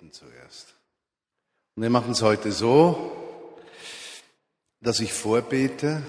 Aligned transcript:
beten 0.00 0.12
zuerst. 0.12 0.74
Und 1.76 1.82
wir 1.82 1.90
machen 1.90 2.12
es 2.12 2.22
heute 2.22 2.52
so, 2.52 3.12
dass 4.80 5.00
ich 5.00 5.12
vorbete 5.12 6.02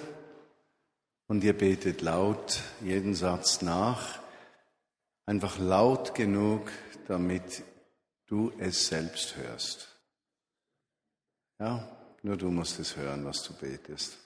und 1.28 1.44
ihr 1.44 1.58
betet 1.58 2.02
laut 2.02 2.62
jeden 2.82 3.16
Satz 3.16 3.62
nach, 3.62 4.20
einfach 5.26 5.60
laut 5.60 6.16
genug, 6.16 6.72
damit 7.08 7.64
du 8.28 8.52
es 8.60 8.88
selbst 8.88 9.36
hörst. 9.36 9.90
Ja, 11.60 11.88
nur 12.24 12.38
du 12.38 12.50
musst 12.50 12.80
es 12.80 12.96
hören, 12.96 13.26
was 13.26 13.44
du 13.44 13.54
betest. 13.54 14.18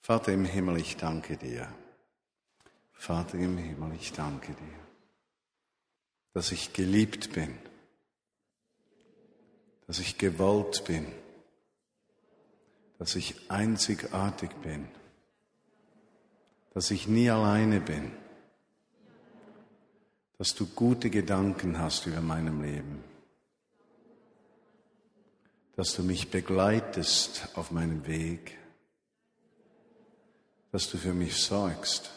Vater 0.00 0.32
im 0.32 0.46
Himmel, 0.46 0.78
ich 0.78 0.96
danke 0.96 1.36
dir. 1.36 1.72
Vater 2.92 3.34
im 3.34 3.56
Himmel, 3.58 3.94
ich 3.94 4.12
danke 4.12 4.52
dir, 4.52 4.81
dass 6.32 6.52
ich 6.52 6.72
geliebt 6.72 7.32
bin, 7.32 7.56
dass 9.86 9.98
ich 9.98 10.18
gewollt 10.18 10.84
bin, 10.86 11.06
dass 12.98 13.16
ich 13.16 13.50
einzigartig 13.50 14.50
bin, 14.62 14.88
dass 16.72 16.90
ich 16.90 17.06
nie 17.06 17.28
alleine 17.28 17.80
bin, 17.80 18.12
dass 20.38 20.54
du 20.54 20.66
gute 20.66 21.10
Gedanken 21.10 21.78
hast 21.78 22.06
über 22.06 22.20
meinem 22.20 22.62
Leben, 22.62 23.04
dass 25.76 25.94
du 25.94 26.02
mich 26.02 26.30
begleitest 26.30 27.48
auf 27.54 27.70
meinem 27.70 28.06
Weg 28.06 28.58
dass 30.72 30.90
du 30.90 30.96
für 30.96 31.12
mich 31.12 31.36
sorgst, 31.36 32.10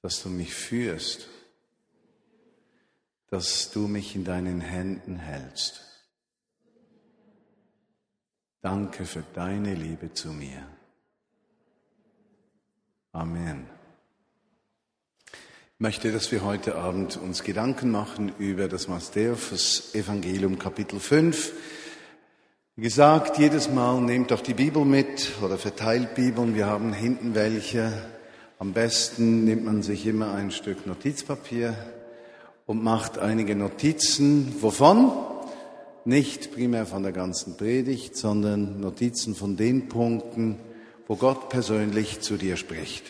dass 0.00 0.22
du 0.22 0.30
mich 0.30 0.54
führst, 0.54 1.28
dass 3.30 3.70
du 3.70 3.88
mich 3.88 4.14
in 4.16 4.24
deinen 4.24 4.60
Händen 4.60 5.16
hältst. 5.16 5.84
Danke 8.60 9.04
für 9.04 9.22
deine 9.34 9.74
Liebe 9.74 10.12
zu 10.12 10.28
mir. 10.28 10.66
Amen. 13.12 13.66
Ich 15.32 15.80
möchte, 15.80 16.10
dass 16.10 16.32
wir 16.32 16.44
heute 16.44 16.74
Abend 16.74 17.16
uns 17.16 17.44
Gedanken 17.44 17.90
machen 17.90 18.32
über 18.38 18.68
das 18.68 18.88
Matthäus 18.88 19.94
Evangelium 19.94 20.58
Kapitel 20.58 20.98
5 20.98 21.52
wie 22.78 22.82
gesagt, 22.82 23.38
jedes 23.38 23.68
Mal 23.68 24.00
nehmt 24.00 24.30
doch 24.30 24.40
die 24.40 24.54
Bibel 24.54 24.84
mit 24.84 25.32
oder 25.42 25.58
verteilt 25.58 26.14
Bibeln. 26.14 26.54
Wir 26.54 26.66
haben 26.66 26.92
hinten 26.92 27.34
welche. 27.34 27.92
Am 28.60 28.72
besten 28.72 29.42
nimmt 29.42 29.64
man 29.64 29.82
sich 29.82 30.06
immer 30.06 30.32
ein 30.32 30.52
Stück 30.52 30.86
Notizpapier 30.86 31.74
und 32.68 32.84
macht 32.84 33.18
einige 33.18 33.56
Notizen. 33.56 34.54
Wovon? 34.60 35.10
Nicht 36.04 36.52
primär 36.52 36.86
von 36.86 37.02
der 37.02 37.10
ganzen 37.12 37.56
Predigt, 37.56 38.16
sondern 38.16 38.78
Notizen 38.78 39.34
von 39.34 39.56
den 39.56 39.88
Punkten, 39.88 40.60
wo 41.08 41.16
Gott 41.16 41.48
persönlich 41.48 42.20
zu 42.20 42.36
dir 42.36 42.58
spricht. 42.58 43.04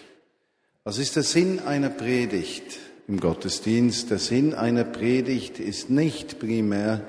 Was 0.84 0.98
ist 0.98 1.16
der 1.16 1.24
Sinn 1.24 1.58
einer 1.58 1.88
Predigt 1.90 2.78
im 3.08 3.18
Gottesdienst? 3.18 4.10
Der 4.10 4.18
Sinn 4.18 4.54
einer 4.54 4.84
Predigt 4.84 5.58
ist 5.58 5.90
nicht 5.90 6.38
primär 6.38 7.02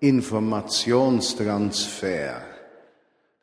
Informationstransfer. 0.00 2.42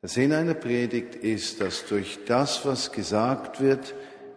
Der 0.02 0.10
Sinn 0.10 0.32
einer 0.32 0.54
Predigt 0.54 1.16
ist, 1.16 1.60
dass 1.60 1.88
durch 1.88 2.20
das, 2.28 2.68
was 2.68 2.92
gesagt 2.92 3.62
wird, 3.62 3.96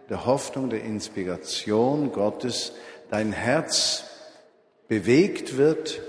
der 0.08 0.24
Hoffnung, 0.24 0.70
der 0.70 0.84
Inspiration 0.84 2.12
Gottes, 2.12 2.72
dein 3.10 3.32
Herz 3.32 4.04
bewegt 4.88 5.56
wird, 5.56 6.00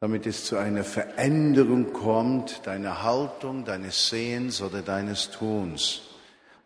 damit 0.00 0.26
es 0.26 0.44
zu 0.44 0.56
einer 0.56 0.84
Veränderung 0.84 1.92
kommt, 1.92 2.66
deiner 2.66 3.02
Haltung, 3.02 3.64
deines 3.64 4.08
Sehens 4.08 4.62
oder 4.62 4.82
deines 4.82 5.30
Tuns. 5.30 6.02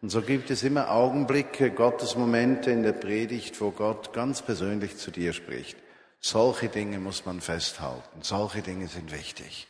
Und 0.03 0.11
so 0.11 0.21
gibt 0.21 0.51
es 0.51 0.65
immer 0.65 0.91
Augenblicke, 0.91 1.71
Gottes 1.71 2.17
Momente 2.17 2.71
in 2.71 2.83
der 2.83 2.93
Predigt, 2.93 3.61
wo 3.61 3.71
Gott 3.71 4.13
ganz 4.13 4.43
persönlich 4.43 4.97
zu 4.99 5.11
dir 5.11 5.33
spricht. 5.33 5.77
Solche 6.21 6.69
Dinge 6.69 6.99
muss 6.99 7.25
man 7.25 7.41
festhalten. 7.41 8.21
Solche 8.21 8.63
Dinge 8.63 8.89
sind 8.89 9.13
wichtig. 9.13 9.69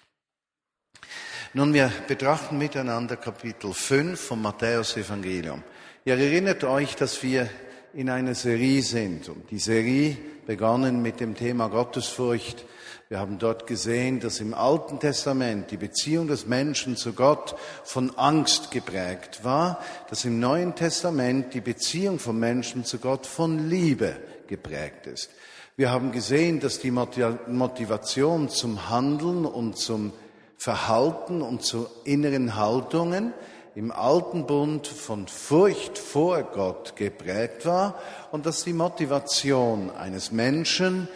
Nun, 1.54 1.74
wir 1.74 1.92
betrachten 2.08 2.56
miteinander 2.56 3.16
Kapitel 3.16 3.74
5 3.74 4.18
vom 4.18 4.42
Matthäus 4.42 4.96
Evangelium. 4.96 5.62
Ihr 6.04 6.16
erinnert 6.16 6.64
euch, 6.64 6.96
dass 6.96 7.22
wir 7.22 7.48
in 7.94 8.08
einer 8.08 8.34
Serie 8.34 8.82
sind. 8.82 9.28
Und 9.28 9.50
die 9.50 9.58
Serie 9.58 10.16
begonnen 10.46 11.02
mit 11.02 11.20
dem 11.20 11.36
Thema 11.36 11.68
Gottesfurcht. 11.68 12.64
Wir 13.08 13.18
haben 13.18 13.38
dort 13.38 13.66
gesehen, 13.66 14.20
dass 14.20 14.40
im 14.40 14.54
Alten 14.54 14.98
Testament 14.98 15.70
die 15.70 15.76
Beziehung 15.76 16.28
des 16.28 16.46
Menschen 16.46 16.96
zu 16.96 17.12
Gott 17.12 17.54
von 17.84 18.16
Angst 18.16 18.70
geprägt 18.70 19.40
war, 19.44 19.78
dass 20.08 20.24
im 20.24 20.40
Neuen 20.40 20.74
Testament 20.74 21.52
die 21.52 21.60
Beziehung 21.60 22.18
vom 22.18 22.38
Menschen 22.38 22.84
zu 22.86 22.98
Gott 22.98 23.26
von 23.26 23.68
Liebe 23.68 24.16
geprägt 24.46 25.06
ist. 25.06 25.30
Wir 25.76 25.90
haben 25.90 26.12
gesehen, 26.12 26.60
dass 26.60 26.78
die 26.78 26.90
Motivation 26.90 28.48
zum 28.48 28.88
Handeln 28.88 29.44
und 29.44 29.76
zum 29.76 30.12
Verhalten 30.56 31.42
und 31.42 31.62
zu 31.62 31.88
inneren 32.04 32.56
Haltungen 32.56 33.34
im 33.74 33.90
alten 33.90 34.46
Bund 34.46 34.86
von 34.86 35.26
Furcht 35.26 35.98
vor 35.98 36.42
Gott 36.42 36.96
geprägt 36.96 37.64
war 37.64 37.98
und 38.30 38.44
dass 38.44 38.64
die 38.64 38.72
Motivation 38.72 39.90
eines 39.90 40.30
Menschen, 40.30 41.08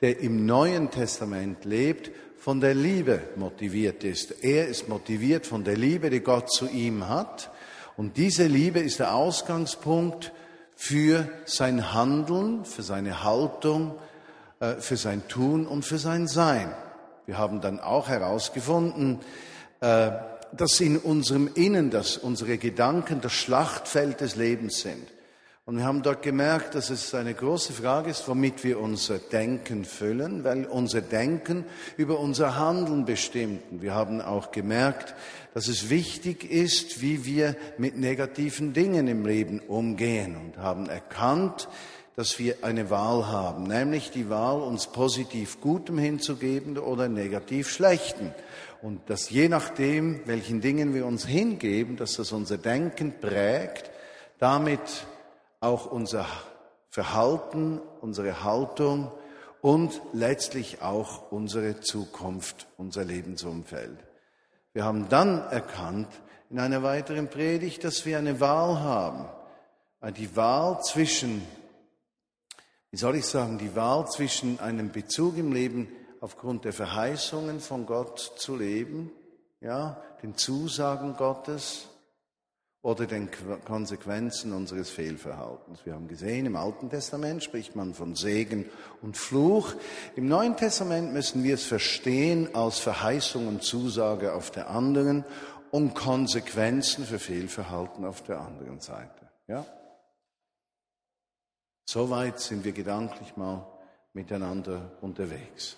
der 0.00 0.20
im 0.20 0.46
Neuen 0.46 0.90
Testament 0.90 1.64
lebt, 1.64 2.10
von 2.38 2.60
der 2.60 2.74
Liebe 2.74 3.20
motiviert 3.36 4.04
ist. 4.04 4.44
Er 4.44 4.68
ist 4.68 4.88
motiviert 4.88 5.44
von 5.44 5.64
der 5.64 5.76
Liebe, 5.76 6.08
die 6.08 6.20
Gott 6.20 6.50
zu 6.50 6.68
ihm 6.68 7.08
hat. 7.08 7.50
Und 7.96 8.16
diese 8.16 8.46
Liebe 8.46 8.78
ist 8.78 9.00
der 9.00 9.14
Ausgangspunkt 9.14 10.32
für 10.76 11.28
sein 11.46 11.92
Handeln, 11.92 12.64
für 12.64 12.84
seine 12.84 13.24
Haltung, 13.24 13.96
äh, 14.60 14.74
für 14.74 14.96
sein 14.96 15.26
Tun 15.26 15.66
und 15.66 15.84
für 15.84 15.98
sein 15.98 16.28
Sein. 16.28 16.72
Wir 17.26 17.36
haben 17.36 17.60
dann 17.60 17.80
auch 17.80 18.08
herausgefunden, 18.08 19.18
äh, 19.80 20.12
dass 20.56 20.80
in 20.80 20.96
unserem 20.96 21.50
Innen, 21.54 21.90
dass 21.90 22.16
unsere 22.16 22.58
Gedanken 22.58 23.20
das 23.20 23.32
Schlachtfeld 23.32 24.20
des 24.20 24.36
Lebens 24.36 24.80
sind. 24.80 25.06
Und 25.68 25.76
wir 25.76 25.84
haben 25.84 26.02
dort 26.02 26.22
gemerkt, 26.22 26.74
dass 26.74 26.88
es 26.88 27.14
eine 27.14 27.34
große 27.34 27.74
Frage 27.74 28.08
ist, 28.08 28.26
womit 28.26 28.64
wir 28.64 28.80
unser 28.80 29.18
Denken 29.18 29.84
füllen, 29.84 30.42
weil 30.42 30.64
unser 30.64 31.02
Denken 31.02 31.66
über 31.98 32.20
unser 32.20 32.56
Handeln 32.56 33.04
bestimmt. 33.04 33.60
Wir 33.70 33.94
haben 33.94 34.22
auch 34.22 34.50
gemerkt, 34.50 35.14
dass 35.52 35.68
es 35.68 35.90
wichtig 35.90 36.50
ist, 36.50 37.02
wie 37.02 37.26
wir 37.26 37.54
mit 37.76 37.98
negativen 37.98 38.72
Dingen 38.72 39.08
im 39.08 39.26
Leben 39.26 39.60
umgehen 39.60 40.38
und 40.38 40.56
haben 40.56 40.88
erkannt, 40.88 41.68
dass 42.16 42.38
wir 42.38 42.56
eine 42.62 42.88
Wahl 42.88 43.28
haben, 43.28 43.64
nämlich 43.64 44.10
die 44.10 44.30
Wahl, 44.30 44.62
uns 44.62 44.86
positiv 44.86 45.60
Gutem 45.60 45.98
hinzugeben 45.98 46.78
oder 46.78 47.08
negativ 47.08 47.68
Schlechten. 47.68 48.32
Und 48.82 49.10
dass 49.10 49.30
je 49.30 49.48
nachdem, 49.48 50.26
welchen 50.26 50.60
Dingen 50.60 50.94
wir 50.94 51.04
uns 51.06 51.26
hingeben, 51.26 51.96
dass 51.96 52.14
das 52.14 52.32
unser 52.32 52.58
Denken 52.58 53.18
prägt, 53.20 53.90
damit 54.38 55.06
auch 55.60 55.90
unser 55.90 56.26
Verhalten, 56.88 57.80
unsere 58.00 58.44
Haltung 58.44 59.10
und 59.60 60.00
letztlich 60.12 60.82
auch 60.82 61.30
unsere 61.32 61.80
Zukunft, 61.80 62.68
unser 62.76 63.04
Lebensumfeld. 63.04 63.98
Wir 64.72 64.84
haben 64.84 65.08
dann 65.08 65.40
erkannt 65.50 66.08
in 66.50 66.60
einer 66.60 66.82
weiteren 66.82 67.28
Predigt, 67.28 67.82
dass 67.84 68.06
wir 68.06 68.18
eine 68.18 68.40
Wahl 68.40 68.80
haben. 68.80 69.26
Die 70.16 70.36
Wahl 70.36 70.80
zwischen, 70.82 71.42
wie 72.90 72.96
soll 72.96 73.16
ich 73.16 73.26
sagen, 73.26 73.58
die 73.58 73.74
Wahl 73.74 74.06
zwischen 74.08 74.60
einem 74.60 74.92
Bezug 74.92 75.36
im 75.36 75.52
Leben 75.52 75.88
aufgrund 76.20 76.64
der 76.64 76.72
Verheißungen 76.72 77.60
von 77.60 77.86
Gott 77.86 78.18
zu 78.36 78.56
leben, 78.56 79.10
ja, 79.60 80.02
den 80.22 80.36
Zusagen 80.36 81.16
Gottes, 81.16 81.88
oder 82.82 83.06
den 83.06 83.28
Konsequenzen 83.64 84.52
unseres 84.52 84.88
Fehlverhaltens. 84.88 85.84
Wir 85.84 85.94
haben 85.94 86.06
gesehen, 86.06 86.46
im 86.46 86.56
Alten 86.56 86.88
Testament 86.88 87.42
spricht 87.42 87.74
man 87.74 87.92
von 87.92 88.14
Segen 88.14 88.66
und 89.02 89.16
Fluch. 89.16 89.74
Im 90.14 90.28
Neuen 90.28 90.56
Testament 90.56 91.12
müssen 91.12 91.42
wir 91.42 91.54
es 91.54 91.64
verstehen 91.64 92.54
als 92.54 92.78
Verheißung 92.78 93.48
und 93.48 93.62
Zusage 93.62 94.32
auf 94.32 94.50
der 94.50 94.70
anderen 94.70 95.24
und 95.70 95.94
Konsequenzen 95.94 97.04
für 97.04 97.18
Fehlverhalten 97.18 98.04
auf 98.04 98.22
der 98.22 98.40
anderen 98.40 98.80
Seite. 98.80 99.28
Ja? 99.48 99.66
Soweit 101.84 102.38
sind 102.38 102.64
wir 102.64 102.72
gedanklich 102.72 103.36
mal 103.36 103.66
miteinander 104.12 104.96
unterwegs. 105.00 105.76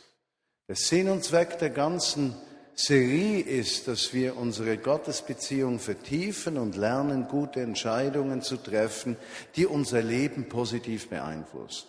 Der 0.71 0.77
Sinn 0.77 1.09
und 1.09 1.25
Zweck 1.25 1.59
der 1.59 1.71
ganzen 1.71 2.37
Serie 2.77 3.41
ist, 3.41 3.89
dass 3.89 4.15
wir 4.15 4.37
unsere 4.37 4.79
Gottesbeziehung 4.79 5.81
vertiefen 5.81 6.59
und 6.59 6.77
lernen, 6.77 7.27
gute 7.27 7.61
Entscheidungen 7.61 8.41
zu 8.41 8.57
treffen, 8.57 9.17
die 9.57 9.67
unser 9.67 10.01
Leben 10.01 10.49
positiv 10.49 11.09
beeinflussen. 11.09 11.89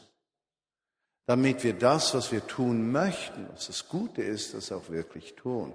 damit 1.28 1.64
wir 1.64 1.74
das, 1.74 2.16
was 2.16 2.32
wir 2.32 2.48
tun 2.48 2.92
möchten, 2.92 3.48
was 3.54 3.68
das 3.68 3.88
Gute 3.88 4.24
ist, 4.24 4.56
das 4.56 4.72
auch 4.72 4.90
wirklich 4.90 5.36
tun. 5.36 5.74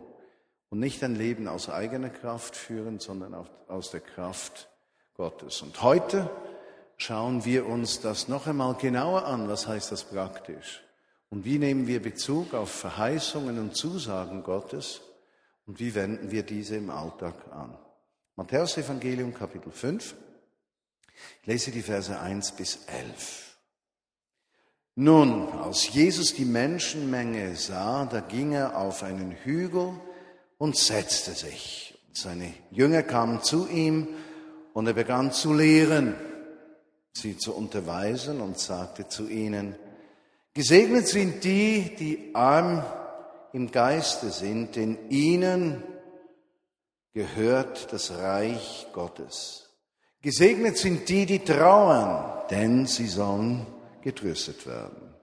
Und 0.70 0.80
nicht 0.80 1.04
ein 1.04 1.14
Leben 1.14 1.46
aus 1.46 1.68
eigener 1.68 2.10
Kraft 2.10 2.56
führen, 2.56 2.98
sondern 2.98 3.46
aus 3.68 3.92
der 3.92 4.00
Kraft 4.00 4.68
Gottes. 5.14 5.62
Und 5.62 5.80
heute 5.80 6.28
schauen 6.96 7.44
wir 7.44 7.66
uns 7.66 8.00
das 8.00 8.26
noch 8.26 8.48
einmal 8.48 8.74
genauer 8.74 9.26
an. 9.26 9.48
Was 9.48 9.68
heißt 9.68 9.92
das 9.92 10.02
praktisch? 10.02 10.82
Und 11.30 11.44
wie 11.44 11.58
nehmen 11.58 11.86
wir 11.86 12.00
Bezug 12.00 12.54
auf 12.54 12.70
Verheißungen 12.70 13.58
und 13.58 13.76
Zusagen 13.76 14.42
Gottes? 14.42 15.00
Und 15.66 15.80
wie 15.80 15.94
wenden 15.94 16.30
wir 16.30 16.44
diese 16.44 16.76
im 16.76 16.90
Alltag 16.90 17.34
an? 17.52 17.76
Matthäus 18.36 18.76
Evangelium 18.76 19.34
Kapitel 19.34 19.72
5. 19.72 20.14
Ich 21.40 21.46
lese 21.46 21.70
die 21.70 21.82
Verse 21.82 22.18
1 22.18 22.52
bis 22.52 22.84
11. 22.86 23.56
Nun, 24.94 25.48
als 25.52 25.92
Jesus 25.92 26.34
die 26.34 26.44
Menschenmenge 26.44 27.56
sah, 27.56 28.06
da 28.06 28.20
ging 28.20 28.52
er 28.52 28.78
auf 28.78 29.02
einen 29.02 29.32
Hügel 29.32 29.92
und 30.58 30.76
setzte 30.76 31.32
sich. 31.32 31.98
Seine 32.12 32.54
Jünger 32.70 33.02
kamen 33.02 33.42
zu 33.42 33.68
ihm 33.68 34.08
und 34.72 34.86
er 34.86 34.94
begann 34.94 35.32
zu 35.32 35.52
lehren, 35.52 36.14
sie 37.12 37.36
zu 37.36 37.54
unterweisen 37.54 38.40
und 38.40 38.58
sagte 38.58 39.08
zu 39.08 39.28
ihnen, 39.28 39.76
Gesegnet 40.56 41.06
sind 41.06 41.44
die, 41.44 41.94
die 41.96 42.30
arm 42.34 42.82
im 43.52 43.70
Geiste 43.70 44.30
sind, 44.30 44.74
denn 44.74 45.10
ihnen 45.10 45.82
gehört 47.12 47.92
das 47.92 48.10
Reich 48.10 48.86
Gottes. 48.94 49.68
Gesegnet 50.22 50.78
sind 50.78 51.10
die, 51.10 51.26
die 51.26 51.40
trauern, 51.40 52.46
denn 52.48 52.86
sie 52.86 53.06
sollen 53.06 53.66
getröstet 54.00 54.66
werden. 54.66 55.14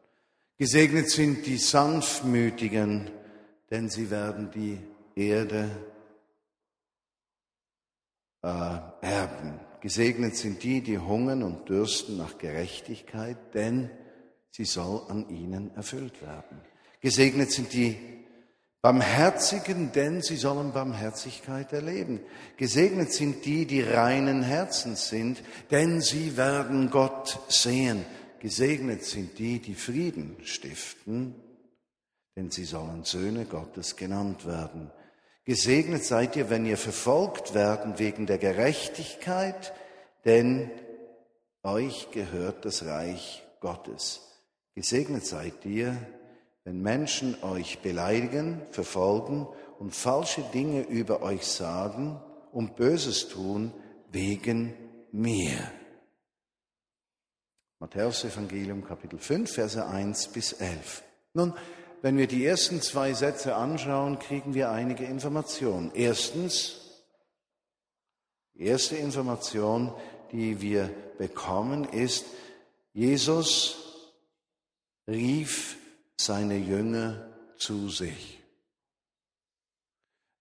Gesegnet 0.60 1.10
sind 1.10 1.48
die 1.48 1.58
Sanftmütigen, 1.58 3.10
denn 3.72 3.90
sie 3.90 4.12
werden 4.12 4.52
die 4.52 4.78
Erde 5.16 5.72
äh, 8.44 8.48
erben. 9.02 9.60
Gesegnet 9.82 10.36
sind 10.38 10.62
die, 10.62 10.82
die 10.82 11.00
hungern 11.00 11.42
und 11.42 11.68
dürsten 11.68 12.18
nach 12.18 12.38
Gerechtigkeit, 12.38 13.56
denn 13.56 13.90
sie 14.54 14.66
soll 14.66 15.02
an 15.10 15.28
ihnen 15.30 15.76
erfüllt 15.76 16.22
werden. 16.22 16.62
Gesegnet 17.02 17.52
sind 17.52 17.74
die 17.74 17.98
Barmherzigen, 18.82 19.92
denn 19.94 20.22
sie 20.22 20.36
sollen 20.36 20.74
Barmherzigkeit 20.74 21.74
erleben. 21.74 22.20
Gesegnet 22.58 23.12
sind 23.12 23.46
die, 23.46 23.66
die 23.66 23.82
reinen 23.82 24.44
Herzens 24.44 25.10
sind, 25.10 25.42
denn 25.72 26.02
sie 26.02 26.38
werden 26.38 26.90
Gott 26.90 27.40
sehen. 27.48 28.06
Gesegnet 28.40 29.06
sind 29.06 29.40
die, 29.40 29.60
die 29.60 29.74
Frieden 29.74 30.36
stiften, 30.44 31.36
denn 32.36 32.52
sie 32.52 32.66
sollen 32.66 33.06
Söhne 33.06 33.46
Gottes 33.46 33.96
genannt 33.96 34.46
werden. 34.46 34.92
Gesegnet 35.46 36.04
seid 36.04 36.36
ihr, 36.36 36.50
wenn 36.50 36.66
ihr 36.66 36.78
verfolgt 36.78 37.54
werden 37.54 38.00
wegen 38.00 38.28
der 38.28 38.38
Gerechtigkeit, 38.38 39.74
denn 40.26 40.70
euch 41.64 42.12
gehört 42.12 42.66
das 42.66 42.86
Reich 42.86 43.44
Gottes. 43.62 44.33
Gesegnet 44.76 45.26
seid 45.26 45.66
ihr, 45.66 45.96
wenn 46.64 46.82
Menschen 46.82 47.42
euch 47.44 47.80
beleidigen, 47.80 48.62
verfolgen 48.72 49.48
und 49.80 49.94
falsche 49.94 50.42
Dinge 50.54 50.82
über 50.82 51.22
euch 51.22 51.46
sagen 51.46 52.20
und 52.52 52.76
Böses 52.76 53.28
tun 53.30 53.74
wegen 54.12 54.74
mir. 55.12 55.72
Matthäus 57.80 58.24
Evangelium 58.24 58.84
Kapitel 58.84 59.20
5, 59.20 59.52
Verse 59.52 59.86
1 59.86 60.30
bis 60.30 60.54
11. 60.54 61.04
Nun, 61.34 61.54
wenn 62.02 62.18
wir 62.18 62.28
die 62.28 62.46
ersten 62.46 62.82
zwei 62.82 63.14
Sätze 63.14 63.56
anschauen, 63.56 64.20
kriegen 64.20 64.54
wir 64.54 64.72
einige 64.72 65.06
Informationen. 65.06 65.92
Erstens, 65.94 66.80
die 68.56 68.66
erste 68.66 68.96
Information, 68.96 69.94
die 70.32 70.62
wir 70.62 70.90
bekommen, 71.18 71.84
ist, 71.86 72.26
Jesus 72.94 73.83
rief 75.08 75.78
seine 76.20 76.58
Jünger 76.58 77.30
zu 77.58 77.90
sich. 77.90 78.40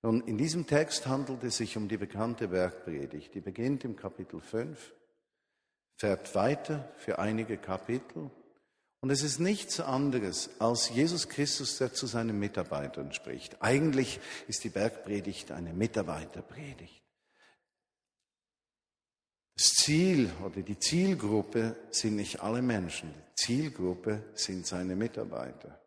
Nun, 0.03 0.21
in 0.23 0.37
diesem 0.37 0.67
Text 0.67 1.07
handelt 1.07 1.45
es 1.45 1.59
sich 1.59 1.77
um 1.77 1.89
die 1.89 1.97
bekannte 1.97 2.49
Bergpredigt. 2.49 3.35
Die 3.35 3.41
beginnt 3.41 3.85
im 3.85 3.95
Kapitel 3.95 4.41
5, 4.41 4.93
fährt 5.97 6.35
weiter 6.35 6.93
für 6.97 7.19
einige 7.19 7.57
Kapitel. 7.57 8.31
Und 9.01 9.11
es 9.11 9.23
ist 9.23 9.39
nichts 9.39 9.81
anderes 9.81 10.51
als 10.61 10.89
Jesus 10.91 11.29
Christus, 11.29 11.79
der 11.79 11.93
zu 11.93 12.07
seinen 12.07 12.39
Mitarbeitern 12.39 13.13
spricht. 13.13 13.63
Eigentlich 13.63 14.21
ist 14.49 14.65
die 14.65 14.71
Bergpredigt 14.71 15.51
eine 15.53 15.73
Mitarbeiterpredigt. 15.73 17.02
Das 19.55 19.75
Ziel 19.75 20.31
oder 20.45 20.63
die 20.63 20.79
Zielgruppe 20.79 21.77
sind 21.91 22.17
nicht 22.17 22.41
alle 22.41 22.63
Menschen. 22.63 23.13
Die 23.15 23.35
Zielgruppe 23.35 24.31
sind 24.35 24.67
seine 24.67 24.97
Mitarbeiter. 24.97 25.79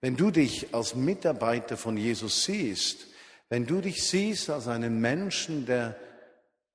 Wenn 0.00 0.16
du 0.16 0.30
dich 0.30 0.74
als 0.74 0.94
Mitarbeiter 0.94 1.76
von 1.76 1.96
Jesus 1.96 2.44
siehst, 2.44 3.06
wenn 3.48 3.66
du 3.66 3.80
dich 3.80 4.02
siehst 4.02 4.50
als 4.50 4.68
einen 4.68 5.00
Menschen, 5.00 5.66
der 5.66 5.98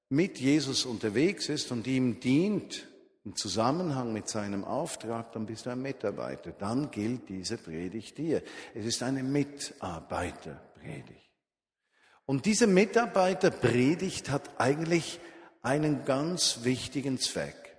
mit 0.10 0.40
Jesus 0.40 0.86
unterwegs 0.86 1.50
ist 1.50 1.72
und 1.72 1.88
ihm 1.88 2.20
dient, 2.20 2.88
im 3.26 3.36
Zusammenhang 3.36 4.14
mit 4.14 4.30
seinem 4.30 4.64
Auftrag, 4.64 5.34
dann 5.34 5.46
bist 5.46 5.66
du 5.66 5.72
ein 5.72 5.82
Mitarbeiter. 5.82 6.52
Dann 6.52 6.90
gilt 6.90 7.28
diese 7.30 7.58
Predigt 7.58 8.18
dir. 8.18 8.42
Es 8.74 8.86
ist 8.86 9.04
eine 9.04 9.24
Mitarbeiterpredigt. 9.24 11.30
Und 12.26 12.46
diese 12.46 12.66
Mitarbeiterpredigt 12.66 14.30
hat 14.30 14.60
eigentlich 14.60 15.20
einen 15.62 16.06
ganz 16.06 16.64
wichtigen 16.64 17.20
Zweck, 17.20 17.78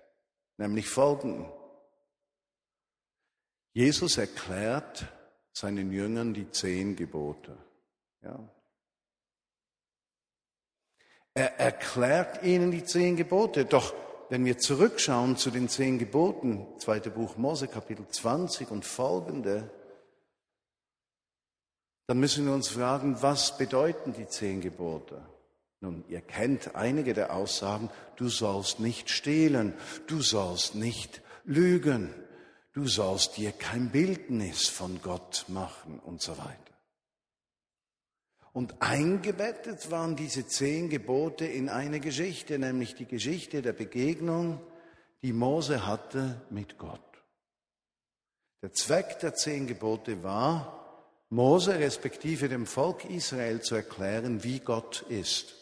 nämlich 0.56 0.88
folgenden. 0.88 1.50
Jesus 3.72 4.18
erklärt 4.18 5.06
seinen 5.52 5.92
Jüngern 5.92 6.34
die 6.34 6.50
zehn 6.50 6.96
Gebote. 6.96 7.56
Ja. 8.22 8.48
Er 11.34 11.58
erklärt 11.60 12.42
ihnen 12.42 12.70
die 12.70 12.84
zehn 12.84 13.16
Gebote. 13.16 13.64
Doch 13.64 13.94
wenn 14.28 14.44
wir 14.44 14.58
zurückschauen 14.58 15.36
zu 15.36 15.50
den 15.50 15.68
zehn 15.68 15.98
Geboten, 15.98 16.66
zweite 16.78 17.10
Buch 17.10 17.36
Mose, 17.36 17.68
Kapitel 17.68 18.06
20 18.06 18.70
und 18.70 18.84
folgende, 18.84 19.70
dann 22.06 22.18
müssen 22.18 22.44
wir 22.44 22.52
uns 22.52 22.68
fragen, 22.68 23.22
was 23.22 23.56
bedeuten 23.56 24.12
die 24.12 24.26
zehn 24.26 24.60
Gebote? 24.60 25.24
Nun, 25.80 26.04
ihr 26.08 26.20
kennt 26.20 26.74
einige 26.74 27.14
der 27.14 27.34
Aussagen, 27.34 27.88
du 28.16 28.28
sollst 28.28 28.80
nicht 28.80 29.08
stehlen, 29.08 29.72
du 30.06 30.20
sollst 30.20 30.74
nicht 30.74 31.22
lügen, 31.44 32.14
du 32.74 32.86
sollst 32.86 33.38
dir 33.38 33.52
kein 33.52 33.90
Bildnis 33.90 34.68
von 34.68 35.00
Gott 35.00 35.46
machen 35.48 35.98
und 35.98 36.20
so 36.20 36.36
weiter. 36.36 36.70
Und 38.52 38.82
eingebettet 38.82 39.90
waren 39.90 40.16
diese 40.16 40.46
zehn 40.46 40.90
Gebote 40.90 41.46
in 41.46 41.68
eine 41.68 42.00
Geschichte, 42.00 42.58
nämlich 42.58 42.94
die 42.94 43.06
Geschichte 43.06 43.62
der 43.62 43.72
Begegnung, 43.72 44.60
die 45.22 45.32
Mose 45.32 45.86
hatte 45.86 46.42
mit 46.50 46.76
Gott. 46.76 47.00
Der 48.62 48.72
Zweck 48.72 49.18
der 49.20 49.34
zehn 49.34 49.66
Gebote 49.66 50.22
war, 50.22 50.76
Mose 51.30 51.78
respektive 51.78 52.48
dem 52.48 52.66
Volk 52.66 53.04
Israel 53.04 53.62
zu 53.62 53.76
erklären, 53.76 54.42
wie 54.42 54.58
Gott 54.58 55.02
ist. 55.08 55.59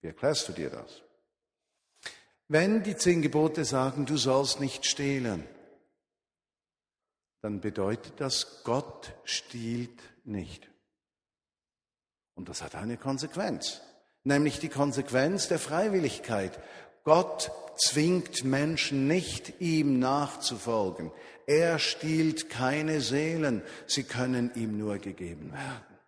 Wie 0.00 0.08
erklärst 0.08 0.48
du 0.48 0.52
dir 0.52 0.70
das? 0.70 1.02
Wenn 2.48 2.82
die 2.82 2.96
zehn 2.96 3.20
Gebote 3.20 3.64
sagen, 3.64 4.06
du 4.06 4.16
sollst 4.16 4.60
nicht 4.60 4.86
stehlen, 4.86 5.46
dann 7.42 7.60
bedeutet 7.60 8.14
das, 8.18 8.62
Gott 8.64 9.14
stiehlt 9.24 10.00
nicht. 10.24 10.70
Und 12.34 12.48
das 12.48 12.62
hat 12.62 12.74
eine 12.74 12.96
Konsequenz, 12.96 13.80
nämlich 14.24 14.60
die 14.60 14.68
Konsequenz 14.68 15.48
der 15.48 15.58
Freiwilligkeit. 15.58 16.58
Gott 17.04 17.50
zwingt 17.76 18.44
Menschen 18.44 19.06
nicht, 19.06 19.60
ihm 19.60 19.98
nachzufolgen. 19.98 21.12
Er 21.46 21.78
stiehlt 21.78 22.50
keine 22.50 23.00
Seelen, 23.00 23.62
sie 23.86 24.04
können 24.04 24.52
ihm 24.54 24.78
nur 24.78 24.98
gegeben 24.98 25.52
werden. 25.52 25.98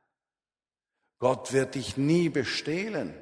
Gott 1.19 1.53
wird 1.53 1.75
dich 1.75 1.97
nie 1.97 2.29
bestehlen. 2.29 3.15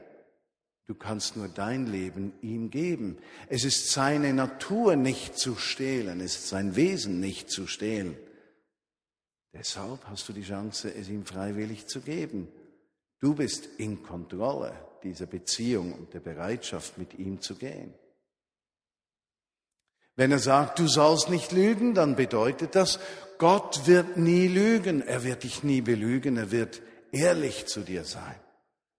Du 0.89 0.95
kannst 0.95 1.37
nur 1.37 1.49
dein 1.49 1.87
Leben 1.87 2.33
ihm 2.41 2.71
geben. 2.71 3.19
Es 3.51 3.65
ist 3.65 3.91
seine 3.91 4.33
Natur 4.33 4.97
nicht 4.97 5.39
zu 5.39 5.55
stehlen, 5.55 6.21
es 6.21 6.37
ist 6.37 6.49
sein 6.49 6.77
Wesen 6.77 7.21
nicht 7.21 7.51
zu 7.51 7.67
stehlen. 7.67 8.17
Deshalb 9.53 10.07
hast 10.07 10.27
du 10.31 10.33
die 10.33 10.45
Chance, 10.45 10.95
es 10.95 11.11
ihm 11.11 11.27
freiwillig 11.27 11.89
zu 11.89 12.01
geben. 12.01 12.49
Du 13.21 13.35
bist 13.35 13.67
in 13.77 14.03
Kontrolle 14.03 14.73
dieser 15.03 15.27
Beziehung 15.27 15.93
und 15.93 16.15
der 16.15 16.21
Bereitschaft, 16.21 16.97
mit 16.97 17.19
ihm 17.19 17.43
zu 17.43 17.57
gehen. 17.57 17.93
Wenn 20.17 20.33
er 20.33 20.39
sagt, 20.39 20.79
du 20.79 20.89
sollst 20.89 21.29
nicht 21.29 21.53
lügen, 21.53 21.93
dann 21.93 22.17
bedeutet 22.17 22.75
das, 22.75 22.99
Gott 23.37 23.87
wird 23.87 24.17
nie 24.17 24.49
lügen, 24.49 25.03
er 25.03 25.23
wird 25.23 25.45
dich 25.45 25.63
nie 25.63 25.83
belügen, 25.83 26.39
er 26.39 26.51
wird 26.51 26.81
ehrlich 27.13 27.67
zu 27.67 27.83
dir 27.83 28.05
sein. 28.05 28.41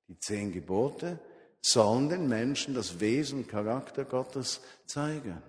Die 0.08 0.19
zehn 0.19 0.51
Gebote 0.51 1.19
sollen 1.62 2.10
den 2.10 2.28
Menschen 2.28 2.74
das 2.74 3.00
Wesen, 3.00 3.48
Charakter 3.48 4.06
Gottes 4.06 4.62
zeigen. 4.86 5.42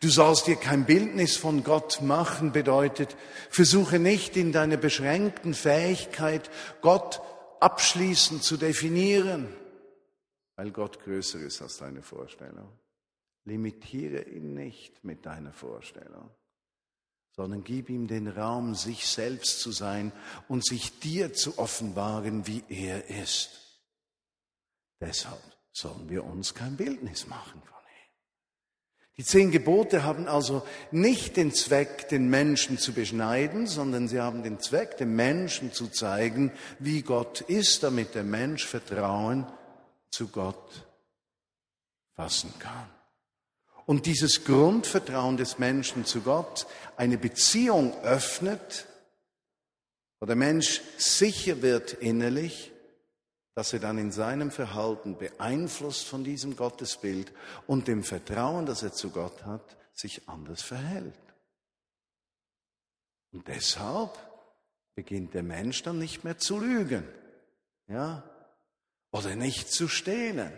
Du 0.00 0.08
sollst 0.08 0.46
dir 0.46 0.56
kein 0.56 0.86
Bildnis 0.86 1.36
von 1.36 1.62
Gott 1.62 2.02
machen, 2.02 2.52
bedeutet, 2.52 3.16
versuche 3.48 3.98
nicht 3.98 4.36
in 4.36 4.52
deiner 4.52 4.76
beschränkten 4.76 5.54
Fähigkeit, 5.54 6.50
Gott 6.80 7.20
abschließend 7.60 8.42
zu 8.42 8.56
definieren, 8.56 9.48
weil 10.56 10.72
Gott 10.72 11.00
größer 11.00 11.38
ist 11.38 11.62
als 11.62 11.78
deine 11.78 12.02
Vorstellung. 12.02 12.68
Limitiere 13.44 14.22
ihn 14.22 14.54
nicht 14.54 15.04
mit 15.04 15.24
deiner 15.24 15.52
Vorstellung, 15.52 16.30
sondern 17.34 17.64
gib 17.64 17.88
ihm 17.88 18.08
den 18.08 18.28
Raum, 18.28 18.74
sich 18.74 19.06
selbst 19.06 19.60
zu 19.60 19.70
sein 19.70 20.12
und 20.48 20.66
sich 20.66 20.98
dir 20.98 21.32
zu 21.32 21.58
offenbaren, 21.58 22.46
wie 22.46 22.62
er 22.68 23.08
ist. 23.08 23.67
Deshalb 25.00 25.40
sollen 25.72 26.08
wir 26.08 26.24
uns 26.24 26.54
kein 26.54 26.76
Bildnis 26.76 27.26
machen 27.26 27.62
von 27.62 27.78
ihm. 27.78 28.08
Die 29.16 29.24
zehn 29.24 29.50
Gebote 29.50 30.02
haben 30.02 30.26
also 30.26 30.66
nicht 30.90 31.36
den 31.36 31.52
Zweck, 31.52 32.08
den 32.08 32.28
Menschen 32.28 32.78
zu 32.78 32.92
beschneiden, 32.92 33.66
sondern 33.66 34.08
sie 34.08 34.20
haben 34.20 34.42
den 34.42 34.60
Zweck, 34.60 34.96
dem 34.96 35.14
Menschen 35.14 35.72
zu 35.72 35.88
zeigen, 35.88 36.52
wie 36.78 37.02
Gott 37.02 37.40
ist, 37.42 37.82
damit 37.82 38.14
der 38.14 38.24
Mensch 38.24 38.66
Vertrauen 38.66 39.46
zu 40.10 40.28
Gott 40.28 40.86
fassen 42.14 42.52
kann. 42.58 42.90
Und 43.86 44.06
dieses 44.06 44.44
Grundvertrauen 44.44 45.36
des 45.36 45.58
Menschen 45.58 46.04
zu 46.04 46.20
Gott 46.20 46.66
eine 46.96 47.16
Beziehung 47.16 47.98
öffnet, 48.02 48.86
wo 50.20 50.26
der 50.26 50.36
Mensch 50.36 50.82
sicher 50.98 51.62
wird 51.62 51.94
innerlich, 51.94 52.72
dass 53.58 53.72
er 53.72 53.80
dann 53.80 53.98
in 53.98 54.12
seinem 54.12 54.52
Verhalten 54.52 55.18
beeinflusst 55.18 56.06
von 56.06 56.22
diesem 56.22 56.54
Gottesbild 56.54 57.32
und 57.66 57.88
dem 57.88 58.04
Vertrauen, 58.04 58.66
das 58.66 58.84
er 58.84 58.92
zu 58.92 59.10
Gott 59.10 59.44
hat, 59.46 59.76
sich 59.92 60.28
anders 60.28 60.62
verhält. 60.62 61.18
Und 63.32 63.48
deshalb 63.48 64.16
beginnt 64.94 65.34
der 65.34 65.42
Mensch 65.42 65.82
dann 65.82 65.98
nicht 65.98 66.22
mehr 66.22 66.38
zu 66.38 66.60
lügen, 66.60 67.02
ja, 67.88 68.22
oder 69.10 69.34
nicht 69.34 69.72
zu 69.72 69.88
stehlen 69.88 70.52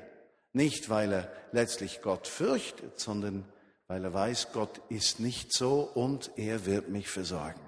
nicht, 0.52 0.90
weil 0.90 1.10
er 1.10 1.32
letztlich 1.52 2.02
Gott 2.02 2.28
fürchtet, 2.28 3.00
sondern 3.00 3.50
weil 3.86 4.04
er 4.04 4.12
weiß, 4.12 4.52
Gott 4.52 4.78
ist 4.90 5.20
nicht 5.20 5.54
so 5.54 5.84
und 5.84 6.32
er 6.36 6.66
wird 6.66 6.90
mich 6.90 7.08
versorgen. 7.08 7.62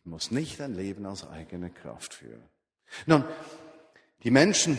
Ich 0.00 0.06
muss 0.06 0.30
nicht 0.30 0.58
ein 0.62 0.72
Leben 0.72 1.04
aus 1.04 1.28
eigener 1.28 1.68
Kraft 1.68 2.14
führen. 2.14 2.48
Nun, 3.06 3.24
die 4.22 4.30
Menschen 4.30 4.78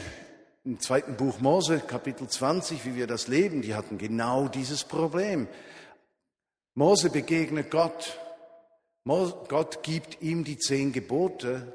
im 0.66 0.80
zweiten 0.80 1.16
Buch 1.16 1.40
Mose, 1.40 1.80
Kapitel 1.80 2.28
20, 2.28 2.86
wie 2.86 2.96
wir 2.96 3.08
das 3.08 3.28
leben, 3.28 3.62
die 3.62 3.76
hatten 3.76 3.98
genau 3.98 4.48
dieses 4.48 4.84
Problem. 4.84 5.48
Mose 6.76 7.10
begegnet 7.10 7.72
Gott. 7.72 8.20
Gott 9.06 9.84
gibt 9.84 10.22
ihm 10.22 10.44
die 10.44 10.58
zehn 10.58 10.92
Gebote, 10.92 11.74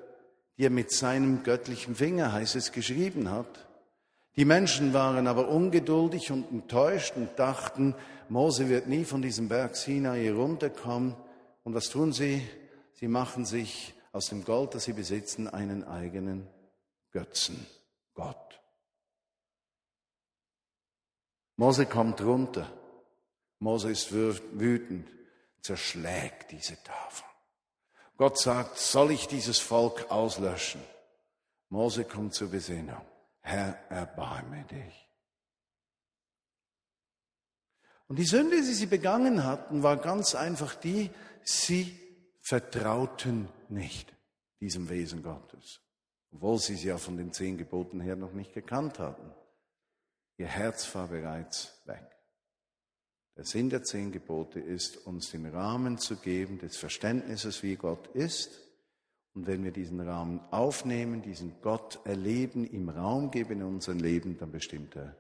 die 0.59 0.67
er 0.67 0.71
mit 0.71 0.93
seinem 0.93 1.43
göttlichen 1.43 1.95
Finger, 1.95 2.33
heißt 2.33 2.57
es, 2.57 2.73
geschrieben 2.73 3.31
hat. 3.31 3.67
Die 4.37 4.45
Menschen 4.45 4.93
waren 4.93 5.27
aber 5.27 5.49
ungeduldig 5.49 6.31
und 6.31 6.51
enttäuscht 6.51 7.15
und 7.17 7.39
dachten, 7.39 7.95
Mose 8.29 8.69
wird 8.69 8.87
nie 8.87 9.05
von 9.05 9.23
diesem 9.23 9.49
Berg 9.49 9.77
Sinai 9.77 10.31
runterkommen. 10.31 11.15
Und 11.65 11.75
was 11.75 11.89
tun 11.89 12.13
sie? 12.13 12.47
Sie 12.95 13.09
machen 13.09 13.45
sich 13.45 13.95
aus 14.13 14.27
dem 14.27 14.45
Gold, 14.45 14.75
das 14.75 14.85
sie 14.85 14.93
besitzen, 14.93 15.49
einen 15.49 15.85
eigenen 15.85 16.49
Götzen, 17.11 17.67
Gott. 18.15 18.61
Mose 21.57 21.87
kommt 21.87 22.21
runter. 22.21 22.71
Mose 23.59 23.91
ist 23.91 24.13
wütend, 24.13 25.09
zerschlägt 25.61 26.51
diese 26.51 26.83
Tafel. 26.83 27.27
Gott 28.17 28.39
sagt, 28.39 28.79
soll 28.79 29.13
ich 29.13 29.29
dieses 29.29 29.59
Volk 29.59 30.11
auslöschen? 30.11 30.83
Mose 31.69 32.05
kommt 32.05 32.35
zur 32.35 32.51
Besinnung. 32.51 33.01
Herr, 33.41 33.79
erbarme 33.89 34.65
dich. 34.65 35.09
Und 38.09 38.19
die 38.19 38.25
Sünde, 38.25 38.57
die 38.57 38.75
sie 38.75 38.87
begangen 38.87 39.45
hatten, 39.45 39.83
war 39.83 39.97
ganz 39.97 40.35
einfach 40.35 40.75
die, 40.75 41.11
sie 41.43 41.99
vertrauten 42.41 43.49
nicht 43.73 44.15
diesem 44.61 44.89
Wesen 44.89 45.23
Gottes, 45.23 45.81
obwohl 46.33 46.59
sie 46.59 46.77
sie 46.77 46.89
ja 46.89 46.99
von 46.99 47.17
den 47.17 47.33
zehn 47.33 47.59
Geboten 47.59 48.01
her 48.01 48.17
noch 48.17 48.33
nicht 48.33 48.53
gekannt 48.53 48.99
hatten. 48.99 49.33
Ihr 50.37 50.47
Herz 50.47 50.95
war 50.95 51.09
bereits 51.09 51.83
weg. 51.87 52.07
Der 53.37 53.45
Sinn 53.45 53.71
der 53.71 53.83
zehn 53.83 54.13
Gebote 54.13 54.61
ist, 54.61 54.99
uns 55.07 55.31
den 55.31 55.47
Rahmen 55.47 55.99
zu 55.99 56.17
geben 56.17 56.59
des 56.59 56.77
Verständnisses, 56.77 57.63
wie 57.63 57.77
Gott 57.77 58.09
ist 58.09 58.63
und 59.35 59.47
wenn 59.47 59.65
wir 59.65 59.73
diesen 59.73 60.01
Rahmen 60.01 60.41
aufnehmen, 60.51 61.23
diesen 61.23 61.61
Gott 61.63 62.01
erleben, 62.05 62.67
ihm 62.71 62.89
Raum 62.91 63.31
geben 63.31 63.61
in 63.61 63.63
unserem 63.63 63.99
Leben, 63.99 64.37
dann 64.39 64.53
bestimmt 64.53 64.95
er 64.97 65.17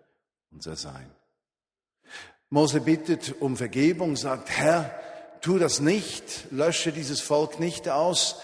unser 0.50 0.76
Sein. 0.76 1.10
Mose 2.50 2.82
bittet 2.82 3.40
um 3.40 3.56
Vergebung, 3.56 4.16
sagt, 4.16 4.50
Herr, 4.50 4.94
tu 5.42 5.58
das 5.58 5.80
nicht, 5.80 6.50
lösche 6.50 6.92
dieses 6.92 7.20
Volk 7.20 7.60
nicht 7.60 7.88
aus. 7.88 8.40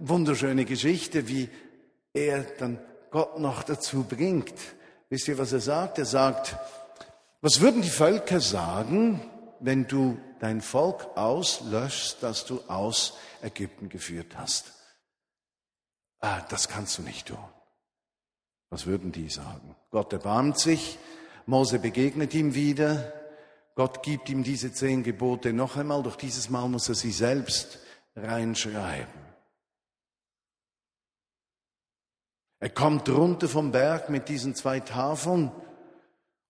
Wunderschöne 0.00 0.64
Geschichte, 0.64 1.28
wie 1.28 1.48
er 2.12 2.42
dann 2.58 2.80
Gott 3.10 3.38
noch 3.38 3.62
dazu 3.62 4.02
bringt. 4.04 4.54
Wisst 5.08 5.28
ihr, 5.28 5.38
was 5.38 5.52
er 5.52 5.60
sagt? 5.60 5.98
Er 5.98 6.06
sagt, 6.06 6.56
was 7.40 7.60
würden 7.60 7.82
die 7.82 7.90
Völker 7.90 8.40
sagen, 8.40 9.20
wenn 9.60 9.86
du 9.86 10.18
dein 10.40 10.60
Volk 10.60 11.16
auslöschst, 11.16 12.16
das 12.20 12.46
du 12.46 12.60
aus 12.66 13.14
Ägypten 13.42 13.88
geführt 13.88 14.36
hast? 14.36 14.72
ah, 16.22 16.40
das 16.48 16.68
kannst 16.68 16.96
du 16.98 17.02
nicht 17.02 17.26
tun. 17.28 17.38
Was 18.70 18.86
würden 18.86 19.12
die 19.12 19.28
sagen? 19.28 19.76
Gott 19.90 20.12
erbarmt 20.12 20.58
sich, 20.58 20.98
Mose 21.44 21.78
begegnet 21.78 22.32
ihm 22.32 22.54
wieder, 22.54 23.12
Gott 23.74 24.02
gibt 24.02 24.28
ihm 24.28 24.42
diese 24.42 24.72
zehn 24.72 25.02
Gebote 25.02 25.52
noch 25.52 25.76
einmal, 25.76 26.02
doch 26.02 26.16
dieses 26.16 26.50
Mal 26.50 26.68
muss 26.68 26.88
er 26.88 26.94
sie 26.94 27.12
selbst 27.12 27.78
reinschreiben. 28.14 29.22
Er 32.60 32.70
kommt 32.70 33.08
runter 33.08 33.48
vom 33.48 33.72
Berg 33.72 34.08
mit 34.08 34.28
diesen 34.28 34.54
zwei 34.54 34.80
Tafeln 34.80 35.50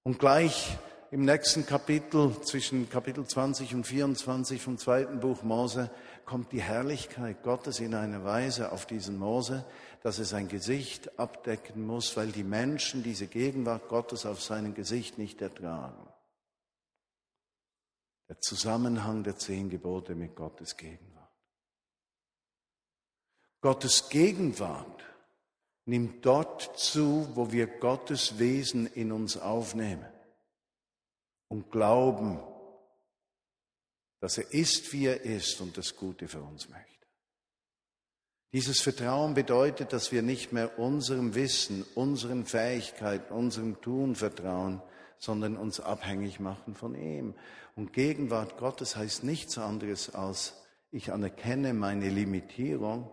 und 0.02 0.18
gleich 0.18 0.76
im 1.10 1.24
nächsten 1.24 1.64
Kapitel, 1.64 2.40
zwischen 2.42 2.88
Kapitel 2.90 3.26
20 3.26 3.74
und 3.74 3.86
24 3.86 4.60
vom 4.60 4.78
zweiten 4.78 5.20
Buch 5.20 5.42
Mose, 5.42 5.90
kommt 6.24 6.52
die 6.52 6.62
Herrlichkeit 6.62 7.42
Gottes 7.42 7.80
in 7.80 7.94
einer 7.94 8.24
Weise 8.24 8.72
auf 8.72 8.86
diesen 8.86 9.18
Mose, 9.18 9.64
dass 10.02 10.18
er 10.18 10.24
sein 10.24 10.48
Gesicht 10.48 11.18
abdecken 11.18 11.86
muss, 11.86 12.16
weil 12.16 12.28
die 12.28 12.44
Menschen 12.44 13.02
diese 13.02 13.26
Gegenwart 13.26 13.88
Gottes 13.88 14.26
auf 14.26 14.42
seinem 14.42 14.74
Gesicht 14.74 15.18
nicht 15.18 15.40
ertragen. 15.40 16.11
Der 18.32 18.40
Zusammenhang 18.40 19.24
der 19.24 19.36
zehn 19.36 19.68
Gebote 19.68 20.14
mit 20.14 20.34
Gottes 20.34 20.78
Gegenwart. 20.78 21.30
Gottes 23.60 24.08
Gegenwart 24.08 25.04
nimmt 25.84 26.24
dort 26.24 26.78
zu, 26.78 27.28
wo 27.34 27.52
wir 27.52 27.66
Gottes 27.66 28.38
Wesen 28.38 28.86
in 28.86 29.12
uns 29.12 29.36
aufnehmen 29.36 30.10
und 31.48 31.70
glauben, 31.70 32.40
dass 34.20 34.38
er 34.38 34.50
ist, 34.54 34.94
wie 34.94 35.08
er 35.08 35.20
ist 35.20 35.60
und 35.60 35.76
das 35.76 35.94
Gute 35.94 36.26
für 36.26 36.40
uns 36.40 36.70
möchte. 36.70 37.06
Dieses 38.54 38.80
Vertrauen 38.80 39.34
bedeutet, 39.34 39.92
dass 39.92 40.10
wir 40.10 40.22
nicht 40.22 40.52
mehr 40.52 40.78
unserem 40.78 41.34
Wissen, 41.34 41.84
unseren 41.94 42.46
Fähigkeiten, 42.46 43.30
unserem 43.34 43.78
Tun 43.82 44.16
vertrauen, 44.16 44.80
sondern 45.22 45.56
uns 45.56 45.78
abhängig 45.78 46.40
machen 46.40 46.74
von 46.74 46.96
ihm. 46.96 47.34
Und 47.76 47.92
Gegenwart 47.92 48.58
Gottes 48.58 48.96
heißt 48.96 49.22
nichts 49.22 49.56
anderes 49.56 50.12
als, 50.12 50.60
ich 50.90 51.12
anerkenne 51.12 51.74
meine 51.74 52.10
Limitierung 52.10 53.08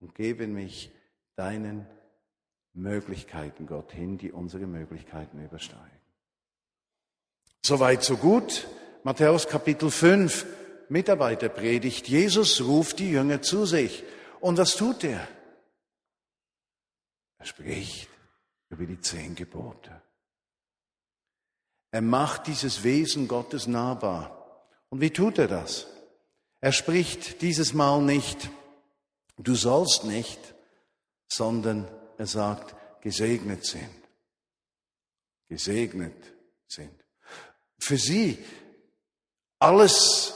und 0.00 0.16
gebe 0.16 0.48
mich 0.48 0.90
deinen 1.36 1.86
Möglichkeiten, 2.72 3.66
Gott, 3.66 3.92
hin, 3.92 4.18
die 4.18 4.32
unsere 4.32 4.66
Möglichkeiten 4.66 5.42
übersteigen. 5.42 6.00
Soweit, 7.64 8.02
so 8.02 8.16
gut. 8.16 8.66
Matthäus 9.04 9.46
Kapitel 9.46 9.92
5, 9.92 10.44
Mitarbeiterpredigt. 10.88 12.08
Jesus 12.08 12.62
ruft 12.62 12.98
die 12.98 13.12
Jünger 13.12 13.42
zu 13.42 13.64
sich. 13.64 14.02
Und 14.40 14.58
was 14.58 14.74
tut 14.74 15.04
er? 15.04 15.26
Er 17.38 17.46
spricht 17.46 18.08
über 18.70 18.86
die 18.86 19.00
zehn 19.00 19.36
Gebote. 19.36 20.03
Er 21.94 22.02
macht 22.02 22.48
dieses 22.48 22.82
Wesen 22.82 23.28
Gottes 23.28 23.68
nahbar. 23.68 24.66
Und 24.88 25.00
wie 25.00 25.10
tut 25.10 25.38
er 25.38 25.46
das? 25.46 25.86
Er 26.60 26.72
spricht 26.72 27.40
dieses 27.40 27.72
Mal 27.72 28.02
nicht, 28.02 28.50
du 29.38 29.54
sollst 29.54 30.02
nicht, 30.02 30.40
sondern 31.28 31.86
er 32.18 32.26
sagt, 32.26 32.74
gesegnet 33.00 33.64
sind. 33.64 33.94
Gesegnet 35.48 36.16
sind. 36.66 36.90
Für 37.78 37.96
sie, 37.96 38.38
alles 39.60 40.34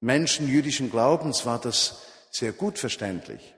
Menschen 0.00 0.46
jüdischen 0.46 0.90
Glaubens, 0.90 1.46
war 1.46 1.60
das 1.62 2.02
sehr 2.30 2.52
gut 2.52 2.78
verständlich. 2.78 3.54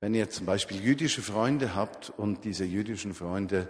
Wenn 0.00 0.12
ihr 0.12 0.28
zum 0.28 0.44
Beispiel 0.44 0.84
jüdische 0.84 1.22
Freunde 1.22 1.74
habt 1.74 2.10
und 2.10 2.44
diese 2.44 2.66
jüdischen 2.66 3.14
Freunde 3.14 3.66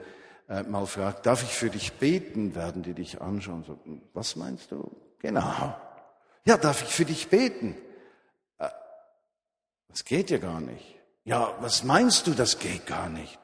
äh, 0.49 0.63
mal 0.63 0.87
fragt, 0.87 1.27
darf 1.27 1.43
ich 1.43 1.51
für 1.51 1.71
dich 1.71 1.95
beten, 1.95 2.55
werden 2.55 2.83
die 2.83 2.95
dich 2.95 3.21
anschauen. 3.21 3.65
So, 3.65 3.79
was 4.15 4.37
meinst 4.37 4.71
du? 4.71 4.91
Genau. 5.19 5.75
Ja, 6.45 6.57
darf 6.57 6.83
ich 6.83 6.89
für 6.89 7.05
dich 7.05 7.29
beten? 7.29 7.77
Äh, 8.59 8.69
das 9.89 10.05
geht 10.05 10.31
ja 10.31 10.39
gar 10.39 10.61
nicht. 10.61 10.97
Ja, 11.25 11.57
was 11.61 11.83
meinst 11.83 12.27
du, 12.29 12.35
das 12.35 12.59
geht 12.59 12.87
gar 12.87 13.09
nicht? 13.09 13.39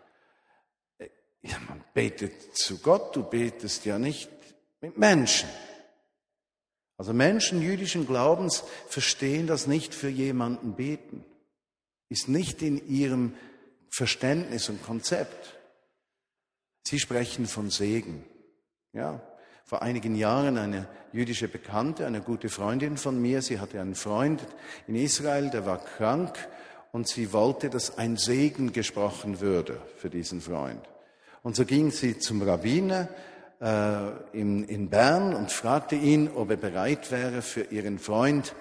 Äh, 0.98 1.08
ja, 1.42 1.56
man 1.68 1.82
betet 1.92 2.56
zu 2.56 2.78
Gott, 2.78 3.16
du 3.16 3.24
betest 3.24 3.84
ja 3.84 3.98
nicht 3.98 4.30
mit 4.80 4.96
Menschen. 4.96 5.48
Also 6.96 7.12
Menschen 7.12 7.60
jüdischen 7.60 8.06
Glaubens 8.06 8.62
verstehen 8.86 9.48
das 9.48 9.66
nicht 9.66 9.92
für 9.92 10.08
jemanden 10.08 10.74
beten. 10.74 11.24
Ist 12.08 12.28
nicht 12.28 12.62
in 12.62 12.86
ihrem 12.86 13.34
Verständnis 13.88 14.68
und 14.68 14.84
Konzept. 14.84 15.58
Sie 16.82 16.98
sprechen 16.98 17.46
von 17.46 17.70
Segen. 17.70 18.24
Ja, 18.92 19.20
vor 19.64 19.82
einigen 19.82 20.14
Jahren 20.16 20.58
eine 20.58 20.86
jüdische 21.12 21.48
Bekannte, 21.48 22.06
eine 22.06 22.20
gute 22.20 22.48
Freundin 22.48 22.96
von 22.96 23.20
mir, 23.20 23.40
sie 23.40 23.58
hatte 23.58 23.80
einen 23.80 23.94
Freund 23.94 24.46
in 24.86 24.96
Israel, 24.96 25.48
der 25.50 25.64
war 25.64 25.78
krank 25.78 26.36
und 26.90 27.08
sie 27.08 27.32
wollte, 27.32 27.70
dass 27.70 27.96
ein 27.96 28.16
Segen 28.16 28.72
gesprochen 28.72 29.40
würde 29.40 29.80
für 29.96 30.10
diesen 30.10 30.40
Freund. 30.40 30.82
Und 31.42 31.56
so 31.56 31.64
ging 31.64 31.90
sie 31.90 32.18
zum 32.18 32.42
Rabbiner 32.42 33.08
äh, 33.60 34.38
in, 34.38 34.64
in 34.64 34.90
Bern 34.90 35.34
und 35.34 35.50
fragte 35.50 35.94
ihn, 35.94 36.30
ob 36.34 36.50
er 36.50 36.56
bereit 36.56 37.10
wäre, 37.10 37.42
für 37.42 37.62
ihren 37.62 37.98
Freund 37.98 38.54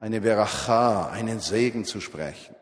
eine 0.00 0.20
Beracha, 0.20 1.10
einen 1.10 1.40
Segen 1.40 1.84
zu 1.84 2.00
sprechen. 2.00 2.56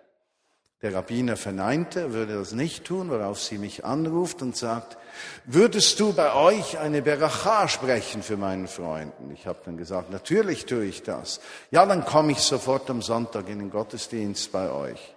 Der 0.85 0.95
Rabbiner 0.95 1.38
verneinte, 1.38 2.00
er 2.00 2.12
würde 2.12 2.35
das 2.35 2.53
nicht 2.53 2.85
tun, 2.85 3.09
worauf 3.09 3.41
sie 3.41 3.57
mich 3.57 3.87
anruft 3.87 4.43
und 4.43 4.55
sagt, 4.55 4.99
würdest 5.47 5.99
du 5.99 6.12
bei 6.12 6.35
euch 6.35 6.79
eine 6.79 7.00
Beracha 7.00 7.69
sprechen 7.69 8.23
für 8.23 8.37
meinen 8.37 8.69
Freund? 8.69 9.14
Und 9.19 9.31
ich 9.31 9.47
habe 9.47 9.61
dann 9.64 9.79
gesagt, 9.79 10.11
natürlich 10.11 10.67
tue 10.67 10.85
ich 10.85 11.03
das. 11.03 11.41
Ja, 11.71 11.87
dann 11.87 12.05
komme 12.05 12.33
ich 12.33 12.41
sofort 12.41 12.91
am 12.91 13.00
Sonntag 13.00 13.49
in 13.49 13.61
den 13.61 13.71
Gottesdienst 13.71 14.53
bei 14.53 14.71
euch. 14.71 15.14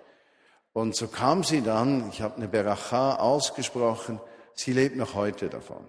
Und 0.71 0.95
so 0.95 1.09
kam 1.09 1.43
sie 1.43 1.61
dann, 1.61 2.07
ich 2.11 2.21
habe 2.21 2.37
eine 2.37 2.47
Beracha 2.47 3.17
ausgesprochen, 3.17 4.21
sie 4.53 4.71
lebt 4.71 4.95
noch 4.95 5.15
heute 5.15 5.49
davon. 5.49 5.85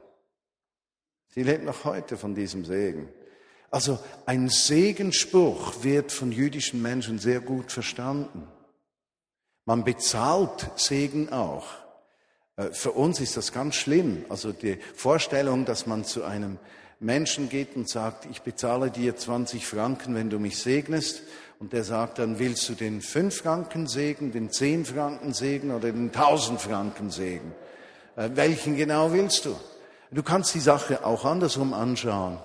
Sie 1.29 1.45
lebt 1.45 1.65
noch 1.65 1.85
heute 1.85 2.17
von 2.17 2.35
diesem 2.35 2.65
Segen. 2.65 3.11
Also 3.71 4.01
ein 4.27 4.49
Segenspruch 4.49 5.85
wird 5.85 6.11
von 6.11 6.33
jüdischen 6.33 6.83
Menschen 6.83 7.21
sehr 7.21 7.39
gut 7.39 7.71
verstanden. 7.71 8.49
Man 9.69 9.85
bezahlt 9.85 10.71
Segen 10.77 11.31
auch. 11.31 11.67
Äh, 12.57 12.71
für 12.73 12.93
uns 12.93 13.21
ist 13.21 13.37
das 13.37 13.53
ganz 13.53 13.75
schlimm. 13.75 14.25
Also 14.31 14.53
die 14.53 14.79
Vorstellung, 14.95 15.67
dass 15.67 15.85
man 15.85 16.07
zu 16.07 16.25
einem 16.25 16.57
Menschen 17.01 17.51
geht 17.51 17.77
und 17.77 17.87
sagt, 17.87 18.27
ich 18.31 18.41
bezahle 18.41 18.91
dir 18.91 19.15
20 19.15 19.67
Franken, 19.67 20.15
wenn 20.15 20.31
du 20.31 20.39
mich 20.39 20.57
segnest. 20.57 21.21
Und 21.59 21.75
der 21.75 21.85
sagt 21.85 22.19
dann, 22.19 22.39
willst 22.39 22.67
du 22.71 22.73
den 22.73 23.03
5 23.03 23.37
Franken 23.37 23.87
Segen, 23.89 24.33
den 24.33 24.51
10 24.51 24.87
Franken 24.87 25.35
Segen 25.35 25.71
oder 25.71 25.93
den 25.93 26.07
1000 26.15 26.63
Franken 26.63 27.11
Segen? 27.11 27.53
Äh, 28.17 28.31
welchen 28.37 28.75
genau 28.75 29.13
willst 29.13 29.45
du? 29.45 29.55
Du 30.11 30.23
kannst 30.23 30.55
die 30.55 30.61
Sache 30.61 31.05
auch 31.05 31.27
andersrum 31.27 31.75
anschauen. 31.75 32.39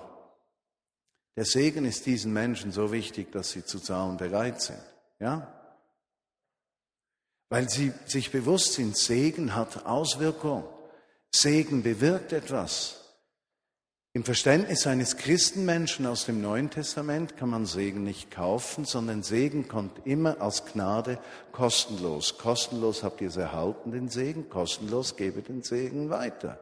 Der 1.36 1.46
Segen 1.46 1.86
ist 1.86 2.04
diesen 2.04 2.34
Menschen 2.34 2.70
so 2.70 2.92
wichtig, 2.92 3.32
dass 3.32 3.52
sie 3.52 3.64
zu 3.64 3.80
zahlen 3.80 4.18
bereit 4.18 4.60
sind. 4.60 4.84
Ja? 5.20 5.63
Weil 7.54 7.70
sie 7.70 7.92
sich 8.04 8.32
bewusst 8.32 8.72
sind, 8.72 8.96
Segen 8.96 9.54
hat 9.54 9.86
Auswirkung. 9.86 10.64
Segen 11.30 11.84
bewirkt 11.84 12.32
etwas. 12.32 12.96
Im 14.12 14.24
Verständnis 14.24 14.88
eines 14.88 15.18
Christenmenschen 15.18 16.04
aus 16.04 16.26
dem 16.26 16.42
Neuen 16.42 16.70
Testament 16.70 17.36
kann 17.36 17.50
man 17.50 17.64
Segen 17.64 18.02
nicht 18.02 18.32
kaufen, 18.32 18.84
sondern 18.84 19.22
Segen 19.22 19.68
kommt 19.68 20.04
immer 20.04 20.40
als 20.40 20.64
Gnade 20.64 21.16
kostenlos. 21.52 22.38
Kostenlos 22.38 23.04
habt 23.04 23.20
ihr 23.20 23.28
es 23.28 23.36
erhalten, 23.36 23.92
den 23.92 24.08
Segen, 24.08 24.48
kostenlos 24.48 25.14
gebe 25.14 25.40
den 25.40 25.62
Segen 25.62 26.10
weiter. 26.10 26.58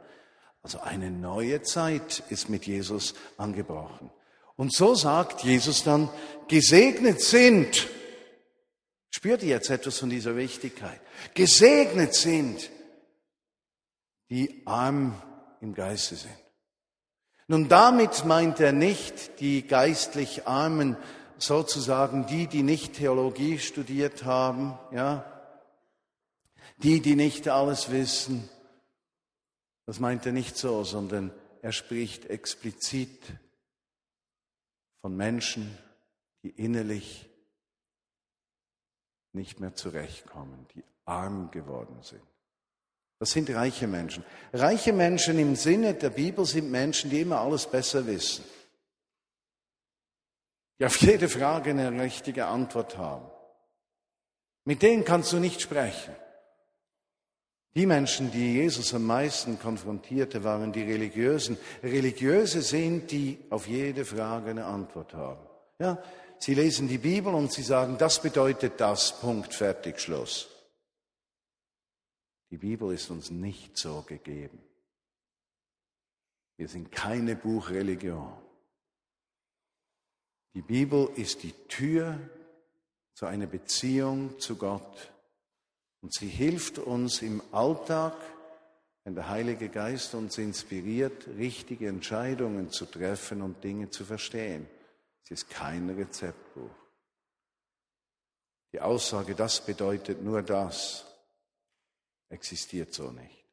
Also 0.62 0.78
eine 0.80 1.10
neue 1.10 1.62
Zeit 1.62 2.22
ist 2.28 2.50
mit 2.50 2.66
Jesus 2.66 3.14
angebrochen. 3.38 4.10
Und 4.56 4.74
so 4.74 4.94
sagt 4.94 5.42
Jesus 5.42 5.84
dann, 5.84 6.10
gesegnet 6.48 7.22
sind 7.22 7.88
Spürt 9.14 9.42
ihr 9.42 9.50
jetzt 9.50 9.68
etwas 9.68 9.98
von 9.98 10.08
dieser 10.08 10.36
Wichtigkeit? 10.36 11.00
Gesegnet 11.34 12.14
sind, 12.14 12.70
die 14.30 14.62
arm 14.66 15.20
im 15.60 15.74
Geiste 15.74 16.16
sind. 16.16 16.34
Nun, 17.46 17.68
damit 17.68 18.24
meint 18.24 18.58
er 18.60 18.72
nicht 18.72 19.38
die 19.40 19.66
geistlich 19.66 20.46
Armen, 20.46 20.96
sozusagen 21.36 22.26
die, 22.26 22.46
die 22.46 22.62
nicht 22.62 22.94
Theologie 22.94 23.58
studiert 23.58 24.24
haben, 24.24 24.78
ja, 24.92 25.28
die, 26.78 27.00
die 27.00 27.14
nicht 27.14 27.48
alles 27.48 27.90
wissen. 27.90 28.48
Das 29.84 30.00
meint 30.00 30.24
er 30.24 30.32
nicht 30.32 30.56
so, 30.56 30.84
sondern 30.84 31.32
er 31.60 31.72
spricht 31.72 32.26
explizit 32.26 33.20
von 35.02 35.14
Menschen, 35.14 35.76
die 36.42 36.50
innerlich 36.50 37.28
nicht 39.32 39.60
mehr 39.60 39.74
zurechtkommen, 39.74 40.66
die 40.74 40.84
arm 41.04 41.50
geworden 41.50 41.98
sind. 42.02 42.22
Das 43.18 43.30
sind 43.30 43.50
reiche 43.50 43.86
Menschen. 43.86 44.24
Reiche 44.52 44.92
Menschen 44.92 45.38
im 45.38 45.54
Sinne 45.54 45.94
der 45.94 46.10
Bibel 46.10 46.44
sind 46.44 46.70
Menschen, 46.70 47.10
die 47.10 47.20
immer 47.20 47.40
alles 47.40 47.66
besser 47.66 48.06
wissen. 48.06 48.44
Die 50.78 50.84
auf 50.84 50.96
jede 50.96 51.28
Frage 51.28 51.70
eine 51.70 52.02
richtige 52.02 52.46
Antwort 52.46 52.98
haben. 52.98 53.30
Mit 54.64 54.82
denen 54.82 55.04
kannst 55.04 55.32
du 55.32 55.38
nicht 55.38 55.60
sprechen. 55.60 56.14
Die 57.74 57.86
Menschen, 57.86 58.30
die 58.30 58.54
Jesus 58.54 58.92
am 58.92 59.04
meisten 59.04 59.58
konfrontierte, 59.58 60.44
waren 60.44 60.72
die 60.72 60.82
Religiösen. 60.82 61.56
Religiöse 61.82 62.60
sind, 62.60 63.10
die 63.10 63.38
auf 63.48 63.66
jede 63.66 64.04
Frage 64.04 64.50
eine 64.50 64.66
Antwort 64.66 65.14
haben. 65.14 65.46
Ja, 65.78 66.02
Sie 66.42 66.54
lesen 66.54 66.88
die 66.88 66.98
Bibel 66.98 67.32
und 67.34 67.52
Sie 67.52 67.62
sagen, 67.62 67.96
das 67.98 68.20
bedeutet 68.20 68.80
das, 68.80 69.20
Punkt, 69.20 69.54
fertig, 69.54 70.00
Schluss. 70.00 70.48
Die 72.50 72.56
Bibel 72.56 72.92
ist 72.92 73.10
uns 73.10 73.30
nicht 73.30 73.78
so 73.78 74.02
gegeben. 74.02 74.58
Wir 76.56 76.66
sind 76.66 76.90
keine 76.90 77.36
Buchreligion. 77.36 78.32
Die 80.54 80.62
Bibel 80.62 81.10
ist 81.14 81.44
die 81.44 81.52
Tür 81.68 82.18
zu 83.14 83.26
einer 83.26 83.46
Beziehung 83.46 84.36
zu 84.40 84.56
Gott. 84.56 85.12
Und 86.00 86.12
sie 86.12 86.26
hilft 86.26 86.80
uns 86.80 87.22
im 87.22 87.40
Alltag, 87.52 88.16
wenn 89.04 89.14
der 89.14 89.28
Heilige 89.28 89.68
Geist 89.68 90.12
uns 90.16 90.38
inspiriert, 90.38 91.24
richtige 91.38 91.86
Entscheidungen 91.86 92.72
zu 92.72 92.86
treffen 92.86 93.42
und 93.42 93.62
Dinge 93.62 93.90
zu 93.90 94.04
verstehen. 94.04 94.66
Es 95.24 95.30
ist 95.30 95.50
kein 95.50 95.88
Rezeptbuch. 95.90 96.70
Die 98.72 98.80
Aussage, 98.80 99.34
das 99.34 99.64
bedeutet 99.64 100.22
nur 100.22 100.42
das, 100.42 101.04
existiert 102.30 102.92
so 102.94 103.10
nicht. 103.10 103.44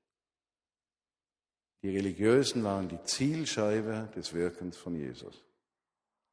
Die 1.82 1.90
Religiösen 1.90 2.64
waren 2.64 2.90
die 2.90 3.02
Zielscheibe 3.04 4.10
des 4.16 4.34
Wirkens 4.34 4.78
von 4.78 4.96
Jesus. 4.96 5.44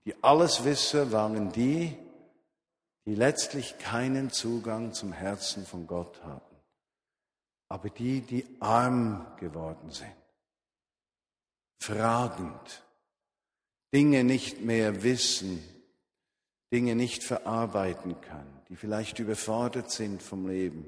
Die 0.05 0.23
Alleswisser 0.23 1.11
waren 1.13 1.53
die, 1.53 1.97
die 3.05 3.15
letztlich 3.15 3.79
keinen 3.79 4.31
Zugang 4.31 4.93
zum 4.93 5.13
Herzen 5.13 5.65
von 5.67 5.87
Gott 5.87 6.23
hatten, 6.25 6.57
aber 7.69 7.91
die, 7.91 8.21
die 8.21 8.45
arm 8.61 9.37
geworden 9.39 9.91
sind, 9.91 10.17
fragend, 11.81 12.86
Dinge 13.93 14.25
nicht 14.25 14.61
mehr 14.61 15.03
wissen, 15.03 15.63
Dinge 16.73 16.95
nicht 16.97 17.23
verarbeiten 17.23 18.21
kann, 18.21 18.47
die 18.69 18.77
vielleicht 18.77 19.19
überfordert 19.19 19.91
sind 19.91 20.23
vom 20.23 20.49
Leben. 20.49 20.87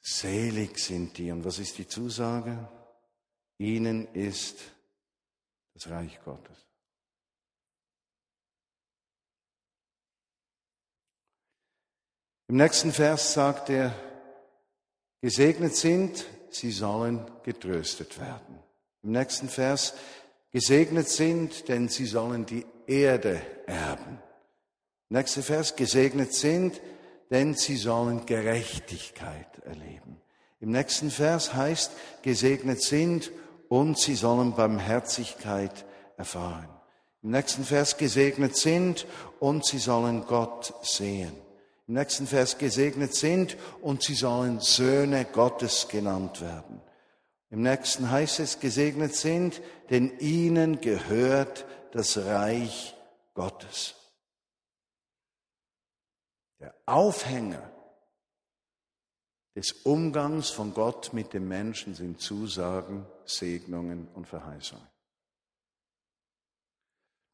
Selig 0.00 0.78
sind 0.78 1.16
die. 1.16 1.30
Und 1.30 1.44
was 1.44 1.58
ist 1.58 1.78
die 1.78 1.86
Zusage? 1.86 2.68
ihnen 3.58 4.12
ist 4.14 4.58
das 5.74 5.88
Reich 5.88 6.20
Gottes. 6.24 6.56
Im 12.48 12.56
nächsten 12.56 12.92
Vers 12.92 13.32
sagt 13.32 13.70
er, 13.70 13.94
gesegnet 15.20 15.74
sind, 15.74 16.26
sie 16.50 16.70
sollen 16.70 17.24
getröstet 17.42 18.18
werden. 18.20 18.63
Im 19.04 19.12
nächsten 19.12 19.50
Vers, 19.50 19.92
gesegnet 20.50 21.08
sind, 21.08 21.68
denn 21.68 21.88
sie 21.88 22.06
sollen 22.06 22.46
die 22.46 22.64
Erde 22.86 23.40
erben. 23.66 24.18
Nächster 25.10 25.42
Vers, 25.42 25.76
gesegnet 25.76 26.32
sind, 26.32 26.80
denn 27.30 27.54
sie 27.54 27.76
sollen 27.76 28.24
Gerechtigkeit 28.24 29.58
erleben. 29.64 30.20
Im 30.60 30.70
nächsten 30.70 31.10
Vers 31.10 31.52
heißt, 31.52 31.92
gesegnet 32.22 32.80
sind 32.80 33.30
und 33.68 33.98
sie 33.98 34.14
sollen 34.14 34.54
Barmherzigkeit 34.54 35.84
erfahren. 36.16 36.68
Im 37.22 37.30
nächsten 37.30 37.64
Vers, 37.64 37.98
gesegnet 37.98 38.56
sind 38.56 39.06
und 39.38 39.66
sie 39.66 39.78
sollen 39.78 40.24
Gott 40.26 40.72
sehen. 40.82 41.32
Im 41.86 41.94
nächsten 41.94 42.26
Vers, 42.26 42.56
gesegnet 42.56 43.14
sind 43.14 43.58
und 43.82 44.02
sie 44.02 44.14
sollen 44.14 44.60
Söhne 44.60 45.26
Gottes 45.26 45.88
genannt 45.88 46.40
werden. 46.40 46.80
Im 47.54 47.62
nächsten 47.62 48.10
heißt 48.10 48.40
es, 48.40 48.58
gesegnet 48.58 49.14
sind, 49.14 49.62
denn 49.88 50.18
ihnen 50.18 50.80
gehört 50.80 51.64
das 51.92 52.18
Reich 52.18 52.96
Gottes. 53.32 53.94
Der 56.58 56.74
Aufhänger 56.84 57.70
des 59.54 59.70
Umgangs 59.70 60.50
von 60.50 60.74
Gott 60.74 61.12
mit 61.12 61.32
dem 61.32 61.46
Menschen 61.46 61.94
sind 61.94 62.20
Zusagen, 62.20 63.06
Segnungen 63.24 64.08
und 64.14 64.26
Verheißungen. 64.26 64.88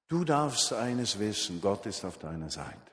Du 0.07 0.25
darfst 0.25 0.75
eines 0.75 1.19
wissen, 1.19 1.63
Gott 1.63 1.87
ist 1.87 2.05
auf 2.05 2.19
deiner 2.19 2.51
Seite. 2.51 2.93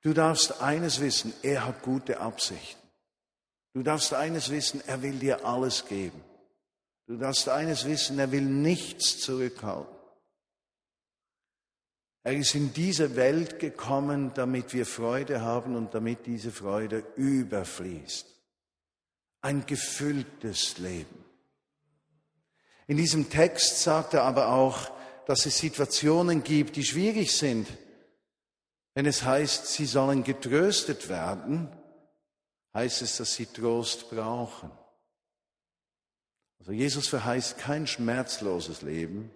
Du 0.00 0.14
darfst 0.14 0.62
eines 0.62 1.00
wissen, 1.02 1.34
er 1.42 1.66
hat 1.66 1.82
gute 1.82 2.18
Absichten. 2.18 2.85
Du 3.76 3.82
darfst 3.82 4.14
eines 4.14 4.48
wissen, 4.48 4.80
er 4.86 5.02
will 5.02 5.18
dir 5.18 5.44
alles 5.44 5.84
geben. 5.84 6.24
Du 7.06 7.18
darfst 7.18 7.46
eines 7.50 7.84
wissen, 7.84 8.18
er 8.18 8.32
will 8.32 8.40
nichts 8.40 9.20
zurückhalten. 9.20 9.94
Er 12.22 12.32
ist 12.32 12.54
in 12.54 12.72
diese 12.72 13.16
Welt 13.16 13.58
gekommen, 13.58 14.32
damit 14.32 14.72
wir 14.72 14.86
Freude 14.86 15.42
haben 15.42 15.76
und 15.76 15.92
damit 15.92 16.24
diese 16.24 16.52
Freude 16.52 17.04
überfließt. 17.16 18.26
Ein 19.42 19.66
gefülltes 19.66 20.78
Leben. 20.78 21.22
In 22.86 22.96
diesem 22.96 23.28
Text 23.28 23.82
sagt 23.82 24.14
er 24.14 24.22
aber 24.22 24.54
auch, 24.54 24.90
dass 25.26 25.44
es 25.44 25.58
Situationen 25.58 26.42
gibt, 26.42 26.76
die 26.76 26.84
schwierig 26.84 27.36
sind. 27.36 27.68
Wenn 28.94 29.04
es 29.04 29.22
heißt, 29.22 29.66
sie 29.66 29.84
sollen 29.84 30.24
getröstet 30.24 31.10
werden, 31.10 31.68
heißt 32.76 33.00
es, 33.00 33.16
dass 33.16 33.34
sie 33.34 33.46
Trost 33.46 34.10
brauchen. 34.10 34.70
Also 36.58 36.72
Jesus 36.72 37.08
verheißt 37.08 37.56
kein 37.56 37.86
schmerzloses 37.86 38.82
Leben, 38.82 39.30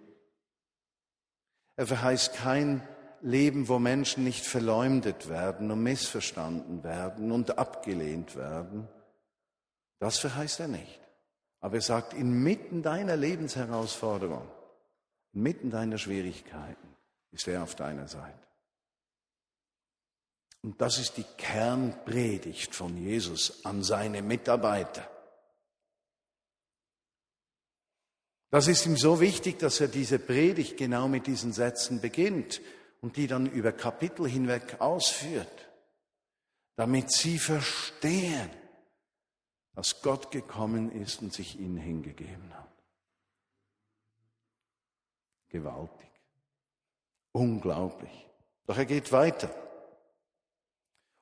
er 1.75 1.87
verheißt 1.87 2.35
kein 2.35 2.87
Leben, 3.21 3.67
wo 3.67 3.79
Menschen 3.79 4.23
nicht 4.23 4.45
verleumdet 4.45 5.27
werden 5.27 5.71
und 5.71 5.81
missverstanden 5.81 6.83
werden 6.83 7.31
und 7.31 7.57
abgelehnt 7.57 8.35
werden. 8.35 8.87
Das 9.97 10.19
verheißt 10.19 10.59
er 10.59 10.67
nicht. 10.67 10.99
Aber 11.59 11.75
er 11.75 11.81
sagt, 11.81 12.13
inmitten 12.13 12.83
deiner 12.83 13.15
Lebensherausforderung, 13.15 14.47
inmitten 15.33 15.71
deiner 15.71 15.97
Schwierigkeiten 15.97 16.95
ist 17.31 17.47
er 17.47 17.63
auf 17.63 17.73
deiner 17.73 18.07
Seite. 18.07 18.40
Und 20.63 20.79
das 20.79 20.99
ist 20.99 21.17
die 21.17 21.25
Kernpredigt 21.37 22.75
von 22.75 22.95
Jesus 22.97 23.65
an 23.65 23.83
seine 23.83 24.21
Mitarbeiter. 24.21 25.09
Das 28.51 28.67
ist 28.67 28.85
ihm 28.85 28.97
so 28.97 29.21
wichtig, 29.21 29.59
dass 29.59 29.79
er 29.79 29.87
diese 29.87 30.19
Predigt 30.19 30.77
genau 30.77 31.07
mit 31.07 31.25
diesen 31.25 31.53
Sätzen 31.53 32.01
beginnt 32.01 32.61
und 32.99 33.15
die 33.17 33.25
dann 33.25 33.47
über 33.47 33.71
Kapitel 33.71 34.27
hinweg 34.27 34.79
ausführt, 34.79 35.69
damit 36.75 37.11
sie 37.11 37.39
verstehen, 37.39 38.49
dass 39.73 40.01
Gott 40.01 40.31
gekommen 40.31 40.91
ist 40.91 41.21
und 41.21 41.33
sich 41.33 41.57
ihnen 41.57 41.77
hingegeben 41.77 42.53
hat. 42.53 42.83
Gewaltig, 45.47 46.11
unglaublich. 47.31 48.29
Doch 48.67 48.77
er 48.77 48.85
geht 48.85 49.11
weiter. 49.11 49.49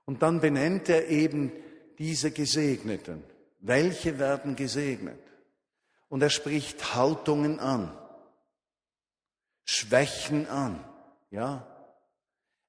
Und 0.09 0.23
dann 0.23 0.39
benennt 0.39 0.89
er 0.89 1.07
eben 1.09 1.51
diese 1.99 2.31
Gesegneten. 2.31 3.23
Welche 3.59 4.17
werden 4.17 4.55
gesegnet? 4.55 5.21
Und 6.07 6.23
er 6.23 6.31
spricht 6.31 6.95
Haltungen 6.95 7.59
an, 7.59 7.95
Schwächen 9.65 10.47
an, 10.47 10.83
ja. 11.29 11.67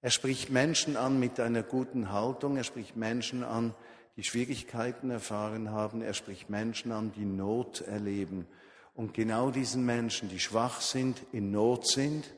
Er 0.02 0.10
spricht 0.10 0.50
Menschen 0.50 0.98
an 0.98 1.18
mit 1.18 1.40
einer 1.40 1.62
guten 1.62 2.12
Haltung, 2.12 2.58
er 2.58 2.64
spricht 2.64 2.96
Menschen 2.96 3.42
an, 3.42 3.74
die 4.18 4.22
Schwierigkeiten 4.22 5.10
erfahren 5.10 5.70
haben, 5.70 6.02
er 6.02 6.12
spricht 6.12 6.50
Menschen 6.50 6.92
an, 6.92 7.10
die 7.12 7.24
Not 7.24 7.80
erleben. 7.80 8.46
Und 8.92 9.14
genau 9.14 9.50
diesen 9.50 9.86
Menschen, 9.86 10.28
die 10.28 10.40
schwach 10.40 10.82
sind, 10.82 11.22
in 11.32 11.52
Not 11.52 11.86
sind, 11.86 12.34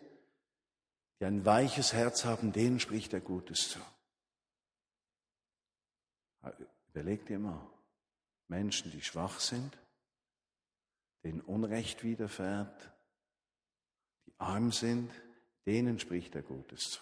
die 1.18 1.24
ein 1.24 1.44
weiches 1.44 1.92
Herz 1.92 2.24
haben, 2.24 2.52
denen 2.52 2.78
spricht 2.78 3.12
er 3.12 3.20
Gutes 3.20 3.68
zu. 3.68 3.80
Überleg 6.94 7.24
dir 7.26 7.38
mal, 7.38 7.66
Menschen, 8.48 8.90
die 8.90 9.00
schwach 9.00 9.40
sind, 9.40 9.78
denen 11.24 11.40
Unrecht 11.40 12.04
widerfährt, 12.04 12.92
die 14.26 14.34
arm 14.38 14.72
sind, 14.72 15.10
denen 15.66 15.98
spricht 15.98 16.34
er 16.34 16.42
Gutes 16.42 16.90
zu. 16.92 17.00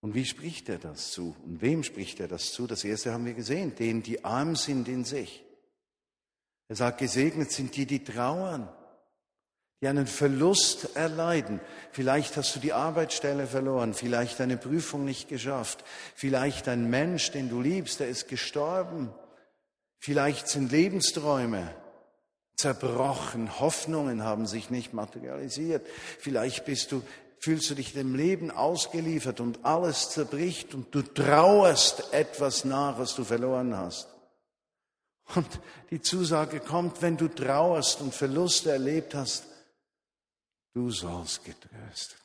Und 0.00 0.14
wie 0.14 0.24
spricht 0.24 0.68
er 0.68 0.78
das 0.78 1.12
zu? 1.12 1.34
Und 1.44 1.62
wem 1.62 1.82
spricht 1.82 2.20
er 2.20 2.28
das 2.28 2.52
zu? 2.52 2.66
Das 2.66 2.84
erste 2.84 3.12
haben 3.12 3.24
wir 3.24 3.34
gesehen, 3.34 3.74
denen, 3.74 4.02
die 4.02 4.24
arm 4.24 4.54
sind 4.54 4.88
in 4.88 5.04
sich. 5.04 5.42
Er 6.68 6.76
sagt, 6.76 6.98
gesegnet 6.98 7.52
sind 7.52 7.76
die, 7.76 7.86
die 7.86 8.04
trauern, 8.04 8.68
die 9.84 9.88
einen 9.88 10.06
Verlust 10.06 10.96
erleiden. 10.96 11.60
Vielleicht 11.92 12.38
hast 12.38 12.56
du 12.56 12.58
die 12.58 12.72
Arbeitsstelle 12.72 13.46
verloren, 13.46 13.92
vielleicht 13.92 14.40
eine 14.40 14.56
Prüfung 14.56 15.04
nicht 15.04 15.28
geschafft, 15.28 15.84
vielleicht 16.14 16.68
ein 16.68 16.88
Mensch, 16.88 17.32
den 17.32 17.50
du 17.50 17.60
liebst, 17.60 18.00
der 18.00 18.08
ist 18.08 18.26
gestorben. 18.26 19.12
Vielleicht 19.98 20.48
sind 20.48 20.72
Lebensträume 20.72 21.68
zerbrochen, 22.56 23.60
Hoffnungen 23.60 24.24
haben 24.24 24.46
sich 24.46 24.70
nicht 24.70 24.94
materialisiert. 24.94 25.86
Vielleicht 26.18 26.64
bist 26.64 26.90
du, 26.90 27.02
fühlst 27.38 27.68
du 27.68 27.74
dich 27.74 27.92
dem 27.92 28.14
Leben 28.14 28.50
ausgeliefert 28.50 29.40
und 29.40 29.66
alles 29.66 30.08
zerbricht 30.08 30.72
und 30.72 30.94
du 30.94 31.02
trauerst 31.02 32.14
etwas 32.14 32.64
nach, 32.64 32.98
was 32.98 33.14
du 33.14 33.22
verloren 33.22 33.76
hast. 33.76 34.08
Und 35.34 35.60
die 35.90 36.00
Zusage 36.00 36.60
kommt, 36.60 37.02
wenn 37.02 37.18
du 37.18 37.28
trauerst 37.28 38.00
und 38.00 38.14
Verluste 38.14 38.72
erlebt 38.72 39.14
hast, 39.14 39.44
du 40.74 40.90
sollst 40.90 41.44
getröstet 41.44 42.24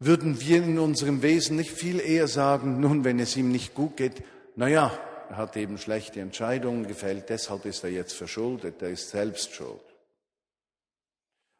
würden 0.00 0.40
wir 0.40 0.62
in 0.64 0.78
unserem 0.78 1.22
Wesen 1.22 1.56
nicht 1.56 1.70
viel 1.70 2.00
eher 2.00 2.26
sagen, 2.26 2.80
nun, 2.80 3.04
wenn 3.04 3.20
es 3.20 3.36
ihm 3.36 3.52
nicht 3.52 3.74
gut 3.74 3.98
geht, 3.98 4.24
na 4.56 4.66
ja, 4.66 4.98
er 5.28 5.36
hat 5.36 5.56
eben 5.56 5.78
schlechte 5.78 6.20
Entscheidungen 6.20 6.88
gefällt, 6.88 7.28
deshalb 7.28 7.66
ist 7.66 7.84
er 7.84 7.90
jetzt 7.90 8.14
verschuldet, 8.14 8.82
er 8.82 8.90
ist 8.90 9.10
selbst 9.10 9.54
schuld. 9.54 9.80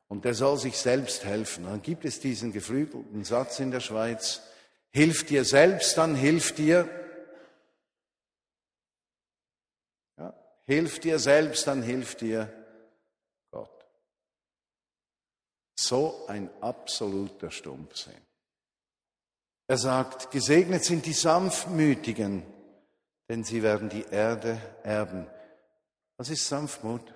Und 0.09 0.25
er 0.25 0.35
soll 0.35 0.59
sich 0.59 0.77
selbst 0.77 1.25
helfen. 1.25 1.65
Dann 1.65 1.83
gibt 1.83 2.05
es 2.05 2.19
diesen 2.19 2.53
geflügelten 2.53 3.23
Satz 3.23 3.61
in 3.61 3.71
der 3.71 3.79
Schweiz, 3.79 4.43
hilf 4.91 5.25
dir 5.25 5.45
selbst, 5.45 5.97
dann 5.99 6.17
hilf 6.17 6.53
dir. 6.53 6.89
Ja, 10.19 10.35
hilf 10.71 11.01
dir 11.01 11.19
selbst, 11.19 11.67
dann 11.67 11.83
hilf 11.83 12.15
dir 12.15 12.49
Gott. 13.51 13.87
So 15.77 16.27
ein 16.29 16.49
absoluter 16.63 17.51
Stumpfsinn. 17.51 18.21
Er 19.67 19.79
sagt, 19.79 20.31
gesegnet 20.31 20.85
sind 20.85 21.07
die 21.07 21.13
Sanftmütigen, 21.13 22.45
denn 23.29 23.43
sie 23.43 23.63
werden 23.63 23.89
die 23.89 24.05
Erde 24.05 24.61
erben. 24.83 25.27
Was 26.17 26.31
ist 26.31 26.47
Sanftmut? 26.47 27.15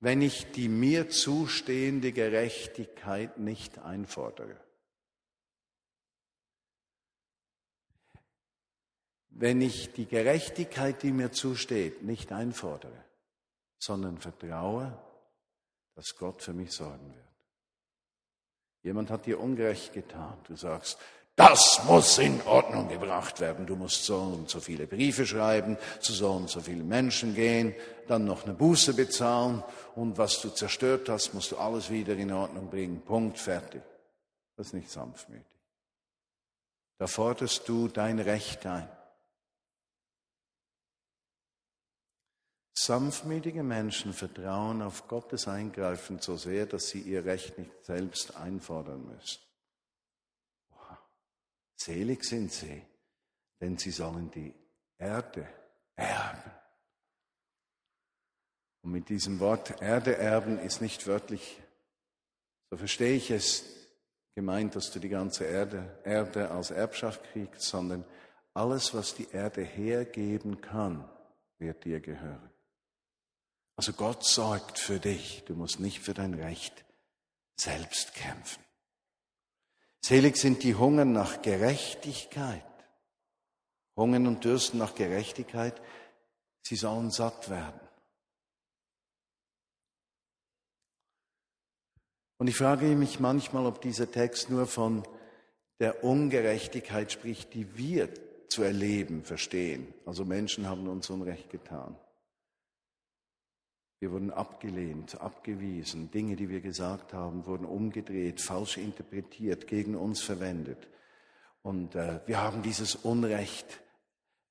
wenn 0.00 0.22
ich 0.22 0.52
die 0.52 0.68
mir 0.68 1.10
zustehende 1.10 2.12
Gerechtigkeit 2.12 3.38
nicht 3.38 3.78
einfordere. 3.78 4.56
Wenn 9.40 9.60
ich 9.60 9.92
die 9.92 10.06
Gerechtigkeit, 10.06 11.00
die 11.04 11.12
mir 11.12 11.30
zusteht, 11.30 12.02
nicht 12.02 12.32
einfordere, 12.32 13.04
sondern 13.78 14.18
vertraue, 14.18 14.98
dass 15.94 16.16
Gott 16.16 16.42
für 16.42 16.52
mich 16.52 16.72
sorgen 16.72 17.14
wird. 17.14 17.24
Jemand 18.82 19.10
hat 19.10 19.26
dir 19.26 19.38
Ungerecht 19.38 19.92
getan. 19.92 20.36
Du 20.48 20.56
sagst, 20.56 20.98
das 21.36 21.84
muss 21.84 22.18
in 22.18 22.42
Ordnung 22.46 22.88
gebracht 22.88 23.38
werden. 23.38 23.64
Du 23.64 23.76
musst 23.76 24.04
so 24.04 24.18
und 24.18 24.50
so 24.50 24.58
viele 24.58 24.88
Briefe 24.88 25.24
schreiben, 25.24 25.78
zu 26.00 26.12
so 26.12 26.32
und 26.32 26.50
so 26.50 26.60
vielen 26.60 26.88
Menschen 26.88 27.36
gehen, 27.36 27.76
dann 28.08 28.24
noch 28.24 28.42
eine 28.42 28.54
Buße 28.54 28.94
bezahlen 28.94 29.62
und 29.94 30.18
was 30.18 30.40
du 30.40 30.48
zerstört 30.48 31.08
hast, 31.08 31.34
musst 31.34 31.52
du 31.52 31.58
alles 31.58 31.90
wieder 31.90 32.14
in 32.14 32.32
Ordnung 32.32 32.68
bringen. 32.70 33.02
Punkt, 33.02 33.38
fertig. 33.38 33.82
Das 34.56 34.68
ist 34.68 34.72
nicht 34.72 34.90
sanftmütig. 34.90 35.46
Da 36.98 37.06
forderst 37.06 37.68
du 37.68 37.86
dein 37.86 38.18
Recht 38.18 38.66
ein. 38.66 38.88
Sanftmütige 42.80 43.64
Menschen 43.64 44.12
vertrauen 44.12 44.82
auf 44.82 45.08
Gottes 45.08 45.48
Eingreifen 45.48 46.20
so 46.20 46.36
sehr, 46.36 46.64
dass 46.64 46.88
sie 46.88 47.00
ihr 47.00 47.24
Recht 47.24 47.58
nicht 47.58 47.84
selbst 47.84 48.36
einfordern 48.36 49.04
müssen. 49.04 49.40
Selig 51.74 52.22
sind 52.22 52.52
sie, 52.52 52.80
denn 53.60 53.78
sie 53.78 53.90
sollen 53.90 54.30
die 54.30 54.54
Erde 54.96 55.48
erben. 55.96 56.50
Und 58.82 58.92
mit 58.92 59.08
diesem 59.08 59.40
Wort 59.40 59.82
Erde 59.82 60.16
erben 60.16 60.60
ist 60.60 60.80
nicht 60.80 61.08
wörtlich, 61.08 61.60
so 62.70 62.76
verstehe 62.76 63.16
ich 63.16 63.32
es, 63.32 63.64
gemeint, 64.36 64.76
dass 64.76 64.92
du 64.92 65.00
die 65.00 65.08
ganze 65.08 65.46
Erde, 65.46 66.00
Erde 66.04 66.52
als 66.52 66.70
Erbschaft 66.70 67.24
kriegst, 67.32 67.62
sondern 67.62 68.04
alles, 68.54 68.94
was 68.94 69.16
die 69.16 69.28
Erde 69.32 69.62
hergeben 69.62 70.60
kann, 70.60 71.08
wird 71.58 71.84
dir 71.84 71.98
gehören. 71.98 72.47
Also 73.78 73.92
Gott 73.92 74.24
sorgt 74.24 74.76
für 74.76 74.98
dich. 74.98 75.44
Du 75.46 75.54
musst 75.54 75.78
nicht 75.78 76.00
für 76.00 76.12
dein 76.12 76.34
Recht 76.34 76.84
selbst 77.54 78.12
kämpfen. 78.12 78.60
Selig 80.00 80.36
sind 80.36 80.64
die 80.64 80.74
Hungern 80.74 81.12
nach 81.12 81.42
Gerechtigkeit. 81.42 82.64
Hungern 83.94 84.26
und 84.26 84.44
Dürsten 84.44 84.78
nach 84.78 84.96
Gerechtigkeit, 84.96 85.80
sie 86.62 86.74
sollen 86.74 87.12
satt 87.12 87.50
werden. 87.50 87.80
Und 92.38 92.48
ich 92.48 92.56
frage 92.56 92.86
mich 92.96 93.20
manchmal, 93.20 93.64
ob 93.64 93.80
dieser 93.80 94.10
Text 94.10 94.50
nur 94.50 94.66
von 94.66 95.06
der 95.78 96.02
Ungerechtigkeit 96.02 97.12
spricht, 97.12 97.54
die 97.54 97.76
wir 97.76 98.08
zu 98.48 98.64
erleben 98.64 99.22
verstehen. 99.22 99.94
Also 100.04 100.24
Menschen 100.24 100.68
haben 100.68 100.88
uns 100.88 101.10
Unrecht 101.10 101.50
getan. 101.50 101.96
Wir 104.00 104.12
wurden 104.12 104.30
abgelehnt, 104.30 105.20
abgewiesen. 105.20 106.10
Dinge, 106.10 106.36
die 106.36 106.48
wir 106.48 106.60
gesagt 106.60 107.12
haben, 107.12 107.46
wurden 107.46 107.64
umgedreht, 107.64 108.40
falsch 108.40 108.76
interpretiert, 108.76 109.66
gegen 109.66 109.96
uns 109.96 110.22
verwendet. 110.22 110.88
Und 111.62 111.96
äh, 111.96 112.20
wir 112.26 112.40
haben 112.40 112.62
dieses 112.62 112.94
Unrecht 112.94 113.80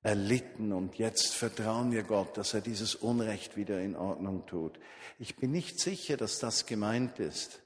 erlitten 0.02 0.72
und 0.72 0.96
jetzt 0.96 1.34
vertrauen 1.34 1.90
wir 1.92 2.02
Gott, 2.02 2.36
dass 2.36 2.54
er 2.54 2.60
dieses 2.60 2.94
Unrecht 2.94 3.56
wieder 3.56 3.80
in 3.80 3.96
Ordnung 3.96 4.46
tut. 4.46 4.78
Ich 5.18 5.36
bin 5.36 5.50
nicht 5.50 5.80
sicher, 5.80 6.16
dass 6.16 6.38
das 6.38 6.66
gemeint 6.66 7.18
ist. 7.18 7.62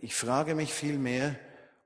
Ich 0.00 0.14
frage 0.14 0.54
mich 0.54 0.72
vielmehr, 0.72 1.36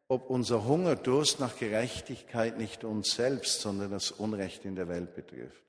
ob 0.09 0.29
unser 0.29 0.65
Hunger, 0.67 0.97
Durst 0.97 1.39
nach 1.39 1.57
Gerechtigkeit 1.57 2.59
nicht 2.59 2.85
uns 2.85 3.13
selbst, 3.13 3.61
sondern 3.61 3.91
das 3.93 4.11
Unrecht 4.11 4.65
in 4.65 4.75
der 4.75 4.89
Welt 4.89 5.15
betrifft. 5.15 5.63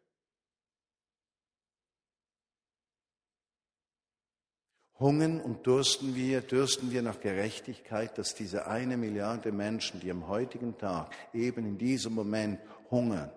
Hungern 5.02 5.42
und 5.42 5.68
dursten 5.68 6.16
wir, 6.16 6.40
dürsten 6.42 6.92
wir 6.92 7.02
nach 7.02 7.20
Gerechtigkeit, 7.20 8.18
dass 8.18 8.36
diese 8.36 8.68
eine 8.68 8.96
Milliarde 8.96 9.52
Menschen, 9.52 10.00
die 10.00 10.12
am 10.12 10.28
heutigen 10.28 10.78
Tag 10.78 11.14
eben 11.34 11.66
in 11.66 11.78
diesem 11.78 12.14
Moment 12.14 12.60
hungern 12.90 13.32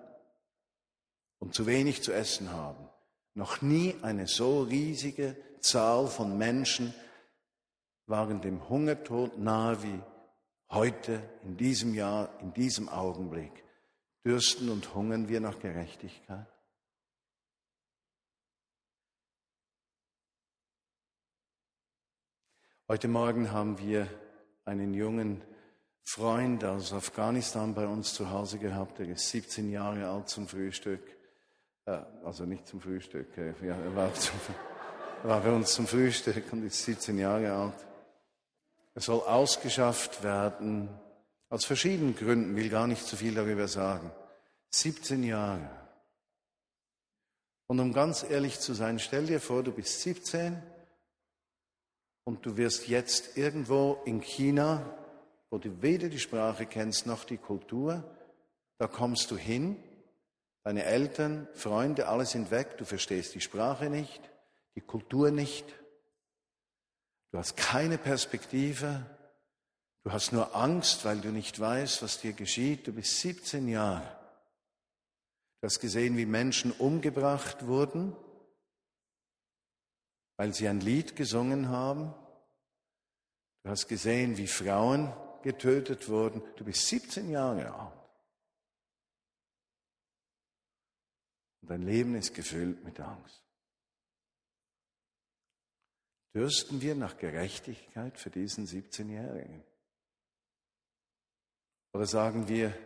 und 1.41 1.55
zu 1.55 1.67
wenig 1.67 2.03
zu 2.03 2.13
essen 2.13 2.53
haben, 2.53 2.89
noch 3.35 3.63
nie 3.63 3.97
eine 4.03 4.29
so 4.29 4.63
riesige 4.63 5.37
Zahl 5.61 6.07
von 6.07 6.39
Menschen 6.39 6.95
waren 8.07 8.41
dem 8.41 8.69
Hungertod 8.69 9.39
nahe 9.39 9.83
wie 9.83 10.01
heute, 10.71 11.23
in 11.45 11.57
diesem 11.57 11.95
Jahr, 11.95 12.29
in 12.41 12.53
diesem 12.53 12.89
Augenblick. 12.89 13.65
Dürsten 14.25 14.69
und 14.69 14.95
hungern 14.95 15.29
wir 15.29 15.41
nach 15.41 15.59
Gerechtigkeit? 15.59 16.47
Heute 22.87 23.09
Morgen 23.09 23.51
haben 23.51 23.79
wir 23.79 24.07
einen 24.67 24.93
jungen 24.93 25.41
Freund 26.03 26.67
aus 26.67 26.93
Afghanistan 26.93 27.73
bei 27.73 27.87
uns 27.87 28.13
zu 28.13 28.29
Hause 28.31 28.59
gehabt. 28.59 29.01
Er 29.01 29.09
ist 29.09 29.31
17 29.31 29.71
Jahre 29.71 30.07
alt 30.07 30.29
zum 30.29 30.47
Frühstück. 30.47 31.01
Äh, 31.87 32.03
also 32.23 32.45
nicht 32.45 32.69
zum 32.69 32.83
Frühstück. 32.83 33.39
Äh, 33.39 33.55
er, 33.63 33.97
war 33.97 34.13
zum, 34.21 34.35
war 35.23 35.41
bei 35.41 35.51
uns 35.51 35.73
zum 35.73 35.87
Frühstück 35.87 36.53
und 36.53 36.63
ist 36.63 36.85
17 36.85 37.17
Jahre 37.17 37.55
alt. 37.55 37.87
Er 38.95 39.01
soll 39.01 39.21
ausgeschafft 39.21 40.23
werden. 40.23 40.91
Aus 41.49 41.65
verschiedenen 41.65 42.15
Gründen, 42.15 42.55
will 42.55 42.69
gar 42.69 42.87
nicht 42.87 43.07
zu 43.07 43.17
viel 43.17 43.35
darüber 43.35 43.67
sagen. 43.67 44.11
17 44.69 45.25
Jahre. 45.25 45.71
Und 47.67 47.81
um 47.81 47.95
ganz 47.95 48.27
ehrlich 48.29 48.61
zu 48.61 48.75
sein, 48.75 48.99
stell 48.99 49.25
dir 49.25 49.41
vor, 49.41 49.63
du 49.63 49.73
bist 49.73 50.03
17 50.03 50.63
und 52.25 52.45
du 52.47 52.57
wirst 52.57 52.89
jetzt 52.89 53.37
irgendwo 53.37 54.01
in 54.05 54.21
China, 54.21 54.83
wo 55.51 55.59
du 55.59 55.83
weder 55.83 56.09
die 56.09 56.19
Sprache 56.19 56.67
kennst 56.67 57.07
noch 57.07 57.25
die 57.25 57.37
Kultur, 57.37 58.03
da 58.79 58.89
kommst 58.89 59.31
du 59.31 59.37
hin, 59.37 59.77
deine 60.65 60.85
Eltern, 60.85 61.47
Freunde, 61.53 62.09
alle 62.09 62.27
sind 62.27 62.51
weg, 62.51 62.79
du 62.79 62.85
verstehst 62.85 63.35
die 63.35 63.41
Sprache 63.41 63.91
nicht, 63.91 64.21
die 64.75 64.81
Kultur 64.81 65.31
nicht, 65.31 65.67
du 67.31 67.39
hast 67.39 67.57
keine 67.57 67.99
Perspektive, 67.99 69.05
du 70.03 70.11
hast 70.11 70.33
nur 70.33 70.57
Angst, 70.57 71.05
weil 71.05 71.21
du 71.21 71.29
nicht 71.29 71.61
weißt, 71.61 72.03
was 72.03 72.21
dir 72.21 72.33
geschieht, 72.33 72.87
du 72.87 72.93
bist 72.93 73.21
17 73.21 73.69
Jahre. 73.69 74.19
Du 75.61 75.67
hast 75.67 75.81
gesehen, 75.81 76.17
wie 76.17 76.27
Menschen 76.27 76.73
umgebracht 76.73 77.67
wurden, 77.67 78.15
weil 80.37 80.53
sie 80.55 80.69
ein 80.69 80.81
Lied 80.81 81.17
gesungen 81.17 81.69
haben. 81.69 82.15
Du 83.63 83.71
hast 83.71 83.89
gesehen, 83.89 84.37
wie 84.37 84.47
Frauen 84.47 85.13
getötet 85.43 86.09
wurden. 86.09 86.43
Du 86.57 86.65
bist 86.65 86.87
17 86.89 87.31
Jahre 87.31 87.75
alt. 87.75 88.05
Und 91.63 91.71
dein 91.71 91.83
Leben 91.83 92.15
ist 92.15 92.35
gefüllt 92.35 92.85
mit 92.85 93.01
Angst. 93.01 93.43
Dürsten 96.35 96.83
wir 96.83 96.95
nach 96.95 97.17
Gerechtigkeit 97.17 98.19
für 98.19 98.29
diesen 98.29 98.67
17-Jährigen? 98.67 99.63
Oder 101.93 102.07
sagen 102.07 102.49
wir, 102.49 102.77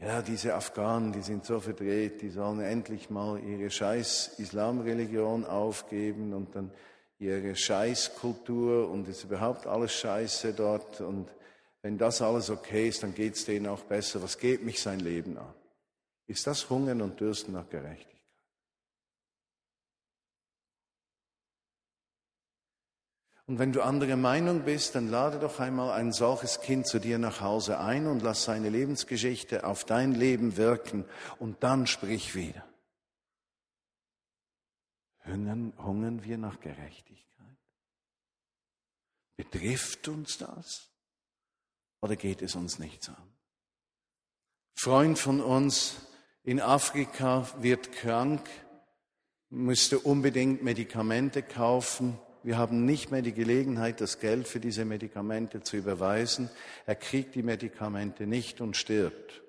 ja, 0.00 0.22
diese 0.22 0.54
Afghanen, 0.54 1.12
die 1.12 1.22
sind 1.22 1.44
so 1.44 1.60
verdreht, 1.60 2.22
die 2.22 2.30
sollen 2.30 2.60
endlich 2.60 3.10
mal 3.10 3.38
ihre 3.38 3.70
scheiß 3.70 4.38
Islamreligion 4.38 5.44
aufgeben 5.44 6.32
und 6.34 6.54
dann 6.54 6.70
ihre 7.18 7.54
Scheißkultur 7.54 8.90
und 8.90 9.08
ist 9.08 9.24
überhaupt 9.24 9.66
alles 9.66 9.92
Scheiße 9.92 10.54
dort 10.54 11.00
und 11.00 11.30
wenn 11.82 11.98
das 11.98 12.22
alles 12.22 12.48
okay 12.50 12.88
ist, 12.88 13.02
dann 13.02 13.14
geht 13.14 13.34
es 13.34 13.44
denen 13.44 13.66
auch 13.66 13.82
besser. 13.82 14.22
Was 14.22 14.38
geht 14.38 14.64
mich 14.64 14.80
sein 14.80 15.00
Leben 15.00 15.36
an? 15.36 15.52
Ist 16.28 16.46
das 16.46 16.70
Hungern 16.70 17.02
und 17.02 17.18
Dürsten 17.20 17.52
nach 17.52 17.68
Gerechtigkeit? 17.68 18.11
Und 23.52 23.58
wenn 23.58 23.72
du 23.72 23.82
andere 23.82 24.16
Meinung 24.16 24.62
bist, 24.64 24.94
dann 24.94 25.10
lade 25.10 25.38
doch 25.38 25.60
einmal 25.60 25.90
ein 25.90 26.10
solches 26.10 26.62
Kind 26.62 26.86
zu 26.86 26.98
dir 26.98 27.18
nach 27.18 27.42
Hause 27.42 27.80
ein 27.80 28.06
und 28.06 28.22
lass 28.22 28.44
seine 28.44 28.70
Lebensgeschichte 28.70 29.66
auf 29.66 29.84
dein 29.84 30.12
Leben 30.12 30.56
wirken 30.56 31.04
und 31.38 31.62
dann 31.62 31.86
sprich 31.86 32.34
wieder. 32.34 32.64
Hungern, 35.26 35.74
hungern 35.76 36.24
wir 36.24 36.38
nach 36.38 36.60
Gerechtigkeit? 36.60 37.58
Betrifft 39.36 40.08
uns 40.08 40.38
das? 40.38 40.88
Oder 42.00 42.16
geht 42.16 42.40
es 42.40 42.54
uns 42.54 42.78
nichts 42.78 43.10
an? 43.10 43.34
Freund 44.72 45.18
von 45.18 45.42
uns 45.42 45.96
in 46.42 46.58
Afrika 46.58 47.46
wird 47.58 47.92
krank, 47.92 48.48
müsste 49.50 49.98
unbedingt 49.98 50.62
Medikamente 50.62 51.42
kaufen 51.42 52.18
Wir 52.42 52.58
haben 52.58 52.84
nicht 52.84 53.10
mehr 53.10 53.22
die 53.22 53.32
Gelegenheit, 53.32 54.00
das 54.00 54.18
Geld 54.18 54.48
für 54.48 54.58
diese 54.58 54.84
Medikamente 54.84 55.62
zu 55.62 55.76
überweisen. 55.76 56.50
Er 56.86 56.96
kriegt 56.96 57.34
die 57.34 57.42
Medikamente 57.42 58.26
nicht 58.26 58.60
und 58.60 58.76
stirbt. 58.76 59.42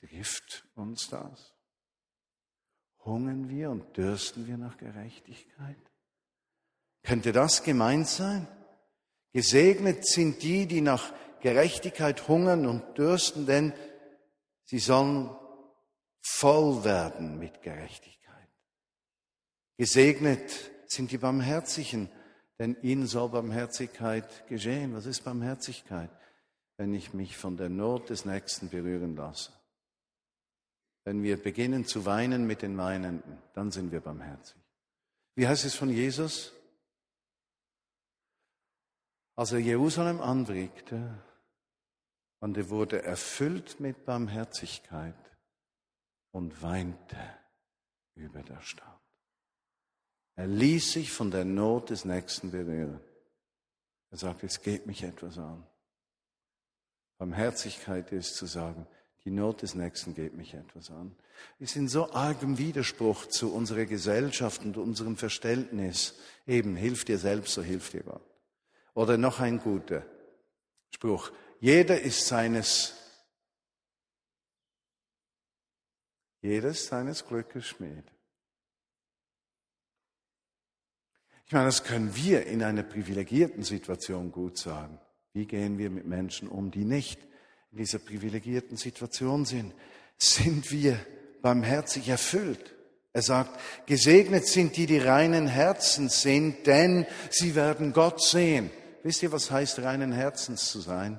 Betrifft 0.00 0.66
uns 0.74 1.08
das? 1.08 1.54
Hungern 3.04 3.48
wir 3.48 3.70
und 3.70 3.96
dürsten 3.96 4.46
wir 4.46 4.58
nach 4.58 4.76
Gerechtigkeit? 4.76 5.76
Könnte 7.02 7.32
das 7.32 7.62
gemeint 7.62 8.08
sein? 8.08 8.46
Gesegnet 9.32 10.06
sind 10.06 10.42
die, 10.42 10.66
die 10.66 10.80
nach 10.80 11.12
Gerechtigkeit 11.40 12.28
hungern 12.28 12.66
und 12.66 12.98
dürsten, 12.98 13.46
denn 13.46 13.72
sie 14.64 14.78
sollen 14.78 15.30
voll 16.20 16.84
werden 16.84 17.38
mit 17.38 17.62
Gerechtigkeit. 17.62 18.17
Gesegnet 19.78 20.72
sind 20.86 21.12
die 21.12 21.18
Barmherzigen, 21.18 22.10
denn 22.58 22.76
ihnen 22.82 23.06
soll 23.06 23.28
Barmherzigkeit 23.30 24.46
geschehen. 24.48 24.92
Was 24.94 25.06
ist 25.06 25.22
Barmherzigkeit? 25.22 26.10
Wenn 26.76 26.92
ich 26.92 27.14
mich 27.14 27.36
von 27.36 27.56
der 27.56 27.68
Not 27.68 28.10
des 28.10 28.24
Nächsten 28.24 28.68
berühren 28.68 29.16
lasse. 29.16 29.52
Wenn 31.04 31.22
wir 31.22 31.42
beginnen 31.42 31.86
zu 31.86 32.04
weinen 32.04 32.46
mit 32.46 32.62
den 32.62 32.76
Weinenden, 32.76 33.38
dann 33.54 33.70
sind 33.70 33.92
wir 33.92 34.00
barmherzig. 34.00 34.56
Wie 35.36 35.46
heißt 35.46 35.64
es 35.64 35.74
von 35.74 35.90
Jesus? 35.90 36.52
Als 39.36 39.52
er 39.52 39.60
Jerusalem 39.60 40.20
anblickte, 40.20 41.22
und 42.40 42.56
er 42.56 42.68
wurde 42.70 43.02
erfüllt 43.02 43.80
mit 43.80 44.04
Barmherzigkeit 44.04 45.14
und 46.30 46.62
weinte 46.62 47.16
über 48.14 48.42
der 48.42 48.60
Stadt. 48.60 48.97
Er 50.38 50.46
ließ 50.46 50.92
sich 50.92 51.10
von 51.10 51.32
der 51.32 51.44
Not 51.44 51.90
des 51.90 52.04
Nächsten 52.04 52.52
berühren. 52.52 53.00
Er 54.12 54.18
sagt, 54.18 54.44
es 54.44 54.62
geht 54.62 54.86
mich 54.86 55.02
etwas 55.02 55.36
an. 55.36 55.66
Barmherzigkeit 57.18 58.12
ist 58.12 58.36
zu 58.36 58.46
sagen, 58.46 58.86
die 59.24 59.32
Not 59.32 59.62
des 59.62 59.74
Nächsten 59.74 60.14
geht 60.14 60.34
mich 60.34 60.54
etwas 60.54 60.92
an. 60.92 61.16
Wir 61.58 61.66
sind 61.66 61.88
so 61.88 62.12
argem 62.12 62.56
Widerspruch 62.56 63.26
zu 63.26 63.52
unserer 63.52 63.84
Gesellschaft 63.84 64.62
und 64.62 64.76
unserem 64.76 65.16
Verständnis. 65.16 66.14
Eben, 66.46 66.76
hilf 66.76 67.04
dir 67.04 67.18
selbst, 67.18 67.54
so 67.54 67.62
hilft 67.62 67.94
dir 67.94 68.04
Gott. 68.04 68.22
Oder 68.94 69.18
noch 69.18 69.40
ein 69.40 69.58
guter 69.58 70.06
Spruch. 70.94 71.32
Jeder 71.58 72.00
ist 72.00 72.28
seines, 72.28 72.94
jeder 76.42 76.68
ist 76.68 76.86
seines 76.86 77.26
Glückes 77.26 77.66
Schmied. 77.66 78.04
Ich 81.48 81.54
meine, 81.54 81.64
das 81.64 81.82
können 81.82 82.14
wir 82.14 82.44
in 82.44 82.62
einer 82.62 82.82
privilegierten 82.82 83.62
Situation 83.62 84.30
gut 84.30 84.58
sagen. 84.58 85.00
Wie 85.32 85.46
gehen 85.46 85.78
wir 85.78 85.88
mit 85.88 86.04
Menschen 86.04 86.46
um, 86.46 86.70
die 86.70 86.84
nicht 86.84 87.18
in 87.72 87.78
dieser 87.78 88.00
privilegierten 88.00 88.76
Situation 88.76 89.46
sind? 89.46 89.72
Sind 90.18 90.70
wir 90.70 91.00
barmherzig 91.40 92.06
erfüllt? 92.10 92.74
Er 93.14 93.22
sagt, 93.22 93.58
gesegnet 93.86 94.46
sind 94.46 94.76
die, 94.76 94.84
die 94.84 94.98
reinen 94.98 95.46
Herzens 95.46 96.20
sind, 96.20 96.66
denn 96.66 97.06
sie 97.30 97.54
werden 97.54 97.94
Gott 97.94 98.22
sehen. 98.22 98.70
Wisst 99.02 99.22
ihr, 99.22 99.32
was 99.32 99.50
heißt 99.50 99.78
reinen 99.78 100.12
Herzens 100.12 100.66
zu 100.66 100.80
sein? 100.80 101.18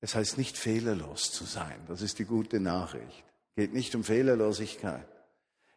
Es 0.00 0.16
heißt 0.16 0.36
nicht 0.36 0.58
fehlerlos 0.58 1.30
zu 1.30 1.44
sein. 1.44 1.78
Das 1.86 2.02
ist 2.02 2.18
die 2.18 2.24
gute 2.24 2.58
Nachricht. 2.58 3.22
Geht 3.54 3.72
nicht 3.72 3.94
um 3.94 4.02
Fehlerlosigkeit 4.02 5.06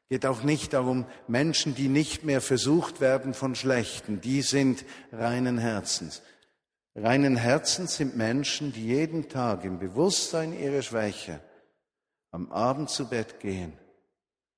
geht 0.10 0.26
auch 0.26 0.44
nicht 0.44 0.74
darum, 0.74 1.06
Menschen, 1.28 1.76
die 1.76 1.88
nicht 1.88 2.24
mehr 2.24 2.42
versucht 2.42 3.00
werden 3.00 3.36
von 3.36 3.54
Schlechten, 3.54 4.22
die 4.22 4.42
sind 4.42 4.84
reinen 5.12 5.60
Herzens. 5.60 6.24
Reinen 6.96 7.38
Herzens 7.38 7.96
sind 7.96 8.18
Menschen, 8.18 8.74
die 8.74 8.88
jeden 8.88 9.30
Tag 9.30 9.64
im 9.64 9.78
Bewusstsein 9.78 10.58
ihrer 10.60 10.82
Schwäche 10.82 11.40
am 12.32 12.52
Abend 12.52 12.90
zu 12.90 13.08
Bett 13.08 13.40
gehen 13.40 13.74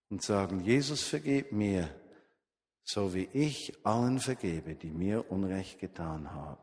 und 0.09 0.23
sagen, 0.23 0.61
Jesus 0.61 1.03
vergib 1.03 1.51
mir, 1.51 1.89
so 2.83 3.13
wie 3.13 3.29
ich 3.33 3.73
allen 3.85 4.19
vergebe, 4.19 4.75
die 4.75 4.89
mir 4.89 5.29
Unrecht 5.29 5.79
getan 5.79 6.31
haben. 6.31 6.61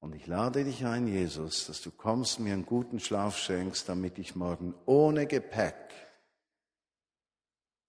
Und 0.00 0.14
ich 0.14 0.26
lade 0.26 0.64
dich 0.64 0.84
ein, 0.84 1.06
Jesus, 1.06 1.66
dass 1.66 1.80
du 1.80 1.90
kommst, 1.90 2.38
mir 2.38 2.52
einen 2.52 2.66
guten 2.66 3.00
Schlaf 3.00 3.38
schenkst, 3.38 3.88
damit 3.88 4.18
ich 4.18 4.36
morgen 4.36 4.74
ohne 4.84 5.26
Gepäck 5.26 6.03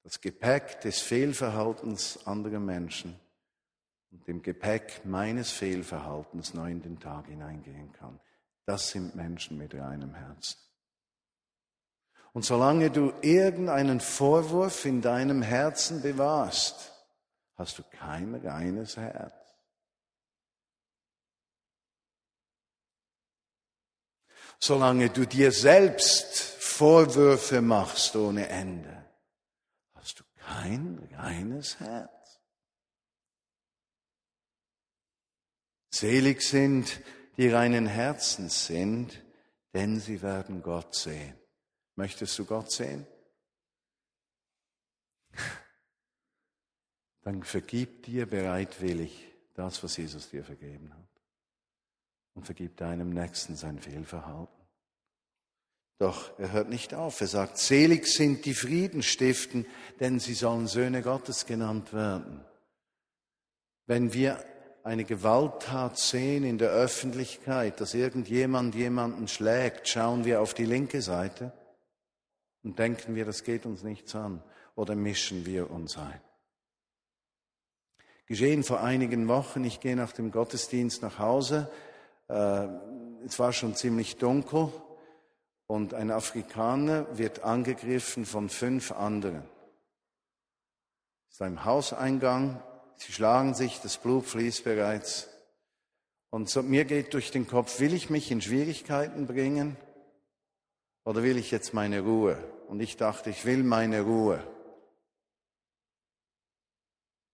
das 0.06 0.22
Gepäck 0.22 0.82
des 0.82 1.02
Fehlverhaltens 1.02 2.28
anderer 2.28 2.60
Menschen 2.60 3.20
und 4.12 4.28
dem 4.28 4.44
Gepäck 4.44 5.04
meines 5.04 5.50
Fehlverhaltens 5.50 6.54
neu 6.54 6.70
in 6.70 6.84
den 6.84 7.00
Tag 7.00 7.26
hineingehen 7.26 7.91
kann. 7.91 8.20
Das 8.68 8.91
sind 8.91 9.15
Menschen 9.15 9.58
mit 9.58 9.74
reinem 9.74 10.13
Herzen. 10.13 10.60
Und 12.34 12.46
solange 12.46 12.91
du 12.91 13.13
irgendeinen 13.24 14.00
Vorwurf 14.00 14.86
in 14.86 15.02
deinem 15.02 15.41
Herzen 15.41 16.04
bewahrst, 16.04 16.91
hast 17.56 17.80
du 17.80 17.84
kein 17.84 18.36
reines 18.36 18.98
Herz. 18.98 19.34
Solange 24.60 25.10
du 25.10 25.26
dir 25.26 25.52
selbst 25.52 26.38
Vorwürfe 26.60 27.62
machst 27.62 28.15
ohne 28.15 28.50
Ende, 28.50 28.94
kein 30.45 30.99
reines 31.13 31.79
Herz. 31.79 32.39
Selig 35.91 36.41
sind, 36.41 37.01
die 37.38 37.49
reinen 37.49 37.88
Herzens 37.88 38.67
sind, 38.67 39.23
denn 39.73 39.99
sie 39.99 40.21
werden 40.21 40.62
Gott 40.62 40.93
sehen. 40.93 41.36
Möchtest 41.95 42.38
du 42.38 42.45
Gott 42.45 42.71
sehen? 42.71 43.08
Dann 47.21 47.43
vergib 47.43 48.03
dir 48.03 48.25
bereitwillig 48.27 49.31
das, 49.55 49.84
was 49.84 49.97
Jesus 49.97 50.29
dir 50.29 50.43
vergeben 50.43 50.93
hat. 50.93 51.10
Und 52.36 52.45
vergib 52.45 52.77
deinem 52.77 53.10
Nächsten 53.10 53.55
sein 53.55 53.79
Fehlverhalten. 53.79 54.55
Doch 55.97 56.38
er 56.38 56.51
hört 56.51 56.69
nicht 56.69 56.93
auf. 56.93 57.21
Er 57.21 57.27
sagt, 57.27 57.58
selig 57.58 58.08
sind 58.08 58.45
die 58.45 58.53
Frieden 58.53 59.01
stiften, 59.01 59.65
denn 59.99 60.19
sie 60.19 60.34
sollen 60.34 60.67
Söhne 60.67 61.01
Gottes 61.01 61.45
genannt 61.45 61.93
werden. 61.93 62.43
Wenn 63.86 64.13
wir 64.13 64.43
eine 64.84 65.05
Gewalttat 65.05 65.97
sehen 65.97 66.43
in 66.43 66.58
der 66.58 66.69
Öffentlichkeit, 66.69 67.79
dass 67.79 67.93
irgendjemand 67.93 68.75
jemanden 68.75 69.27
schlägt, 69.27 69.88
schauen 69.88 70.25
wir 70.25 70.41
auf 70.41 70.53
die 70.53 70.65
linke 70.65 71.01
Seite 71.01 71.53
und 72.63 72.77
denken 72.77 73.15
wir, 73.15 73.25
das 73.25 73.43
geht 73.43 73.65
uns 73.65 73.81
nichts 73.81 74.15
an 74.15 74.43
oder 74.75 74.95
mischen 74.95 75.45
wir 75.45 75.71
uns 75.71 75.97
ein. 75.97 76.21
Geschehen 78.27 78.63
vor 78.63 78.81
einigen 78.81 79.27
Wochen, 79.27 79.63
ich 79.63 79.79
gehe 79.79 79.95
nach 79.95 80.12
dem 80.12 80.31
Gottesdienst 80.31 81.01
nach 81.01 81.19
Hause, 81.19 81.71
äh, 82.27 82.67
es 83.25 83.39
war 83.39 83.53
schon 83.53 83.75
ziemlich 83.75 84.17
dunkel, 84.17 84.71
und 85.67 85.93
ein 85.93 86.12
Afrikaner 86.12 87.17
wird 87.17 87.43
angegriffen 87.43 88.25
von 88.25 88.49
fünf 88.49 88.91
anderen. 88.91 89.43
Ist 91.30 91.41
einem 91.41 91.65
Hauseingang, 91.65 92.62
sie 92.95 93.12
schlagen 93.12 93.56
sich, 93.56 93.82
das 93.82 93.97
Blut 93.97 94.25
fließt 94.25 94.63
bereits. 94.63 95.30
Und 96.30 96.49
so, 96.49 96.62
mir 96.62 96.86
geht 96.86 97.13
durch 97.13 97.32
den 97.32 97.47
Kopf, 97.47 97.80
will 97.80 97.93
ich 97.93 98.10
mich 98.10 98.32
in 98.32 98.41
Schwierigkeiten 98.41 99.25
bringen 99.25 99.78
oder 101.04 101.23
will 101.23 101.38
ich 101.38 101.51
jetzt 101.51 101.73
meine 101.73 102.01
Ruhe? 102.01 102.38
Und 102.67 102.80
ich 102.80 102.97
dachte, 102.97 103.30
ich 103.30 103.45
will 103.45 103.63
meine 103.63 104.01
Ruhe. 104.01 104.45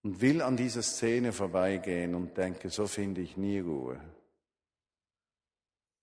Und 0.03 0.21
will 0.21 0.41
an 0.41 0.57
dieser 0.57 0.81
Szene 0.81 1.31
vorbeigehen 1.31 2.15
und 2.15 2.35
denke, 2.37 2.69
so 2.69 2.87
finde 2.87 3.21
ich 3.21 3.37
nie 3.37 3.59
Ruhe. 3.59 4.01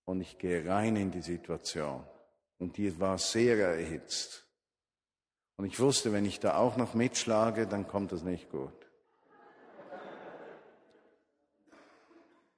Und 0.05 0.21
ich 0.21 0.37
gehe 0.37 0.65
rein 0.65 0.95
in 0.95 1.11
die 1.11 1.21
Situation. 1.21 2.03
Und 2.59 2.77
die 2.77 2.99
war 2.99 3.17
sehr 3.17 3.57
erhitzt. 3.57 4.45
Und 5.57 5.65
ich 5.65 5.79
wusste, 5.79 6.13
wenn 6.13 6.25
ich 6.25 6.39
da 6.39 6.55
auch 6.55 6.77
noch 6.77 6.93
mitschlage, 6.93 7.67
dann 7.67 7.87
kommt 7.87 8.11
das 8.11 8.23
nicht 8.23 8.49
gut. 8.49 8.89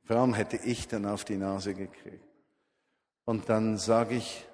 Vor 0.04 0.16
allem 0.18 0.34
hätte 0.34 0.58
ich 0.58 0.88
dann 0.88 1.06
auf 1.06 1.24
die 1.24 1.38
Nase 1.38 1.74
gekriegt. 1.74 2.28
Und 3.26 3.50
dann 3.50 3.78
sage 3.78 4.16
ich, 4.16 4.46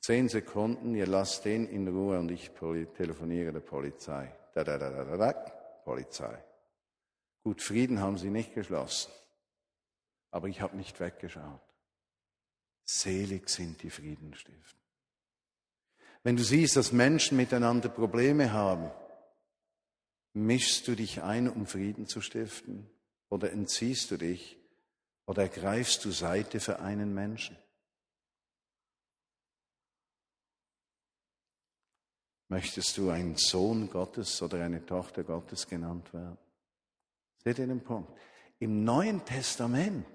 zehn 0.00 0.28
Sekunden, 0.28 0.94
ihr 0.94 1.06
lasst 1.06 1.44
den 1.44 1.66
in 1.66 1.88
Ruhe 1.88 2.18
und 2.18 2.30
ich 2.30 2.50
telefoniere 2.96 3.52
der 3.52 3.60
Polizei. 3.60 4.32
Da, 4.54 4.62
da, 4.62 4.78
da, 4.78 4.90
da, 4.90 5.04
da, 5.04 5.16
da, 5.16 5.32
Polizei. 5.84 6.44
Gut, 7.42 7.62
Frieden 7.62 8.00
haben 8.00 8.18
sie 8.18 8.30
nicht 8.30 8.54
geschlossen. 8.54 9.10
Aber 10.30 10.48
ich 10.48 10.60
habe 10.60 10.76
nicht 10.76 11.00
weggeschaut. 11.00 11.65
Selig 12.86 13.50
sind 13.50 13.82
die 13.82 13.90
Friedenstiften. 13.90 14.80
Wenn 16.22 16.36
du 16.36 16.44
siehst, 16.44 16.76
dass 16.76 16.92
Menschen 16.92 17.36
miteinander 17.36 17.88
Probleme 17.88 18.52
haben, 18.52 18.90
mischst 20.32 20.86
du 20.88 20.94
dich 20.94 21.22
ein, 21.22 21.48
um 21.48 21.66
Frieden 21.66 22.06
zu 22.06 22.20
stiften? 22.20 22.88
Oder 23.28 23.52
entziehst 23.52 24.10
du 24.10 24.16
dich? 24.16 24.56
Oder 25.26 25.42
ergreifst 25.42 26.04
du 26.04 26.12
Seite 26.12 26.60
für 26.60 26.78
einen 26.78 27.12
Menschen? 27.12 27.56
Möchtest 32.48 32.96
du 32.96 33.10
ein 33.10 33.36
Sohn 33.36 33.90
Gottes 33.90 34.40
oder 34.40 34.62
eine 34.64 34.86
Tochter 34.86 35.24
Gottes 35.24 35.66
genannt 35.66 36.14
werden? 36.14 36.38
Seht 37.42 37.58
ihr 37.58 37.66
den 37.66 37.82
Punkt? 37.82 38.12
Im 38.60 38.84
Neuen 38.84 39.24
Testament 39.24 40.06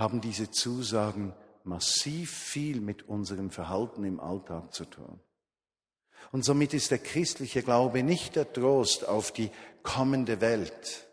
haben 0.00 0.20
diese 0.20 0.50
Zusagen 0.50 1.34
massiv 1.62 2.32
viel 2.32 2.80
mit 2.80 3.08
unserem 3.08 3.50
Verhalten 3.50 4.04
im 4.04 4.18
Alltag 4.18 4.72
zu 4.72 4.84
tun. 4.86 5.20
Und 6.32 6.44
somit 6.44 6.74
ist 6.74 6.90
der 6.90 6.98
christliche 6.98 7.62
Glaube 7.62 8.02
nicht 8.02 8.36
der 8.36 8.52
Trost 8.52 9.06
auf 9.06 9.32
die 9.32 9.50
kommende 9.82 10.40
Welt, 10.40 11.06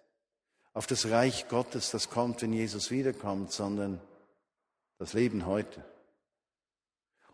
auf 0.74 0.88
das 0.88 1.10
Reich 1.10 1.48
Gottes, 1.48 1.92
das 1.92 2.10
kommt, 2.10 2.42
wenn 2.42 2.54
Jesus 2.54 2.92
wiederkommt, 2.92 3.52
sondern 3.52 4.02
das 5.00 5.14
Leben 5.14 5.46
heute. 5.46 5.84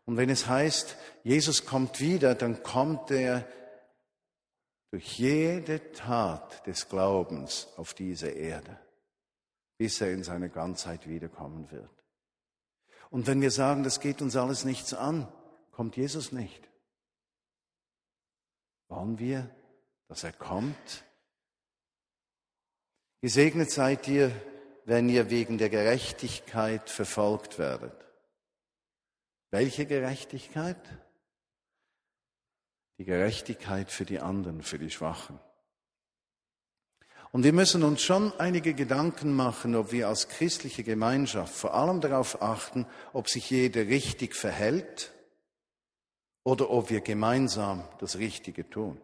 Und 0.06 0.18
wenn 0.18 0.30
es 0.30 0.48
heißt, 0.48 0.98
Jesus 1.24 1.66
kommt 1.66 2.00
wieder, 2.00 2.36
dann 2.36 2.64
kommt 2.64 3.12
er 3.12 3.48
durch 4.92 5.18
jede 5.18 5.92
Tat 5.94 6.66
des 6.68 6.88
Glaubens 6.88 7.68
auf 7.78 7.94
diese 7.94 8.28
Erde, 8.28 8.80
bis 9.84 10.00
er 10.00 10.14
in 10.14 10.24
seine 10.24 10.50
Ganzheit 10.50 11.10
wiederkommen 11.10 11.70
wird. 11.70 12.06
Und 13.10 13.28
wenn 13.28 13.42
wir 13.42 13.52
sagen, 13.52 13.84
das 13.84 14.00
geht 14.00 14.22
uns 14.22 14.38
alles 14.38 14.64
nichts 14.64 14.94
an, 14.94 15.28
kommt 15.72 15.98
Jesus 15.98 16.32
nicht. 16.32 16.70
Wollen 18.88 19.20
wir, 19.20 19.54
dass 20.08 20.24
er 20.24 20.32
kommt? 20.32 21.04
Gesegnet 23.20 23.72
seid 23.72 24.08
ihr, 24.08 24.32
wenn 24.86 25.10
ihr 25.10 25.30
wegen 25.30 25.58
der 25.58 25.70
Gerechtigkeit 25.70 26.90
verfolgt 26.90 27.60
werdet. 27.60 28.06
Welche 29.52 29.86
Gerechtigkeit? 29.86 30.80
Die 33.00 33.04
Gerechtigkeit 33.04 33.92
für 33.92 34.06
die 34.06 34.22
anderen, 34.22 34.64
für 34.64 34.80
die 34.80 34.92
Schwachen. 34.92 35.42
Und 37.34 37.44
wir 37.44 37.52
müssen 37.52 37.82
uns 37.82 38.04
schon 38.04 38.32
einige 38.34 38.76
Gedanken 38.76 39.36
machen, 39.36 39.74
ob 39.74 39.92
wir 39.92 40.08
als 40.08 40.30
christliche 40.30 40.84
Gemeinschaft 40.84 41.52
vor 41.52 41.74
allem 41.74 42.00
darauf 42.00 42.44
achten, 42.44 42.86
ob 43.12 43.28
sich 43.28 43.50
jeder 43.50 43.88
richtig 43.88 44.36
verhält 44.36 45.12
oder 46.44 46.70
ob 46.70 46.92
wir 46.92 47.02
gemeinsam 47.02 47.84
das 48.00 48.20
Richtige 48.20 48.70
tun. 48.70 49.02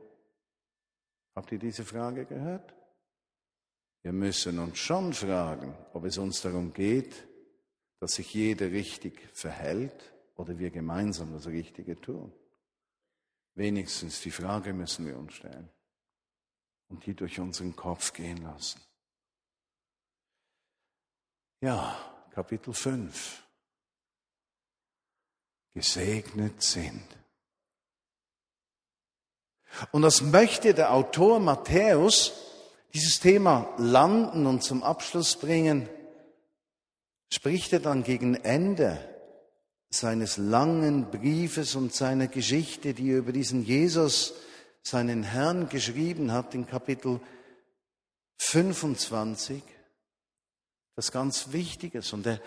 Habt 1.36 1.52
ihr 1.52 1.58
diese 1.58 1.84
Frage 1.84 2.26
gehört? 2.26 2.76
Wir 4.04 4.14
müssen 4.14 4.60
uns 4.60 4.78
schon 4.78 5.12
fragen, 5.14 5.76
ob 5.94 6.06
es 6.06 6.20
uns 6.20 6.44
darum 6.44 6.72
geht, 6.72 7.28
dass 8.00 8.14
sich 8.14 8.32
jeder 8.32 8.70
richtig 8.70 9.28
verhält 9.34 10.14
oder 10.36 10.60
wir 10.60 10.70
gemeinsam 10.70 11.34
das 11.34 11.48
Richtige 11.48 12.00
tun? 12.00 12.32
Wenigstens 13.56 14.22
die 14.22 14.32
Frage 14.32 14.72
müssen 14.72 15.08
wir 15.08 15.18
uns 15.18 15.34
stellen 15.34 15.72
und 16.90 17.06
die 17.06 17.14
durch 17.14 17.40
unseren 17.40 17.76
Kopf 17.76 18.14
gehen 18.14 18.44
lassen. 18.44 18.82
Ja, 21.62 21.98
Kapitel 22.32 22.74
5. 22.74 23.44
Gesegnet 25.74 26.62
sind. 26.62 27.06
Und 29.92 30.02
das 30.02 30.22
möchte 30.22 30.74
der 30.74 30.94
Autor 30.94 31.40
Matthäus 31.40 32.34
dieses 32.94 33.20
Thema 33.20 33.72
landen 33.78 34.48
und 34.48 34.64
zum 34.64 34.84
Abschluss 34.84 35.36
bringen, 35.36 35.88
spricht 37.32 37.72
er 37.74 37.80
dann 37.80 38.04
gegen 38.04 38.36
Ende 38.36 38.98
seines 39.92 40.38
langen 40.38 41.12
Briefes 41.12 41.76
und 41.76 41.94
seiner 41.94 42.28
Geschichte, 42.28 42.94
die 42.94 43.12
er 43.12 43.20
über 43.20 43.32
diesen 43.32 43.64
Jesus, 43.64 44.34
seinen 44.90 45.24
Herrn, 45.24 45.70
geschrieben 45.70 46.32
hat, 46.32 46.56
in 46.56 46.66
Kapitel 46.68 47.20
25, 48.38 49.62
was 50.96 51.12
ganz 51.12 51.52
Wichtiges. 51.52 52.14
Und 52.14 52.26
er, 52.26 52.42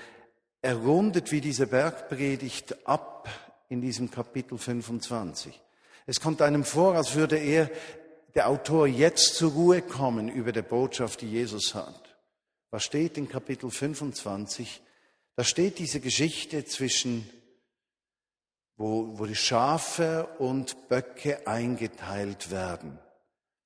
er 0.60 0.76
rundet 0.76 1.32
wie 1.32 1.40
diese 1.40 1.66
Bergpredigt 1.66 2.86
ab 2.86 3.28
in 3.68 3.80
diesem 3.80 4.10
Kapitel 4.10 4.58
25. 4.58 5.60
Es 6.06 6.20
kommt 6.20 6.42
einem 6.42 6.64
vor, 6.64 6.94
als 6.96 7.14
würde 7.14 7.38
er, 7.38 7.70
der 8.34 8.48
Autor, 8.48 8.86
jetzt 8.86 9.36
zur 9.36 9.52
Ruhe 9.52 9.82
kommen 9.82 10.28
über 10.28 10.52
der 10.52 10.62
Botschaft, 10.62 11.20
die 11.20 11.30
Jesus 11.30 11.74
hat. 11.74 12.16
Was 12.70 12.84
steht 12.84 13.18
in 13.18 13.28
Kapitel 13.28 13.70
25? 13.70 14.82
Da 15.36 15.44
steht 15.44 15.78
diese 15.78 16.00
Geschichte 16.00 16.64
zwischen, 16.64 17.28
wo, 18.82 19.16
wo 19.16 19.26
die 19.26 19.36
Schafe 19.36 20.26
und 20.38 20.88
Böcke 20.88 21.46
eingeteilt 21.46 22.50
werden. 22.50 22.98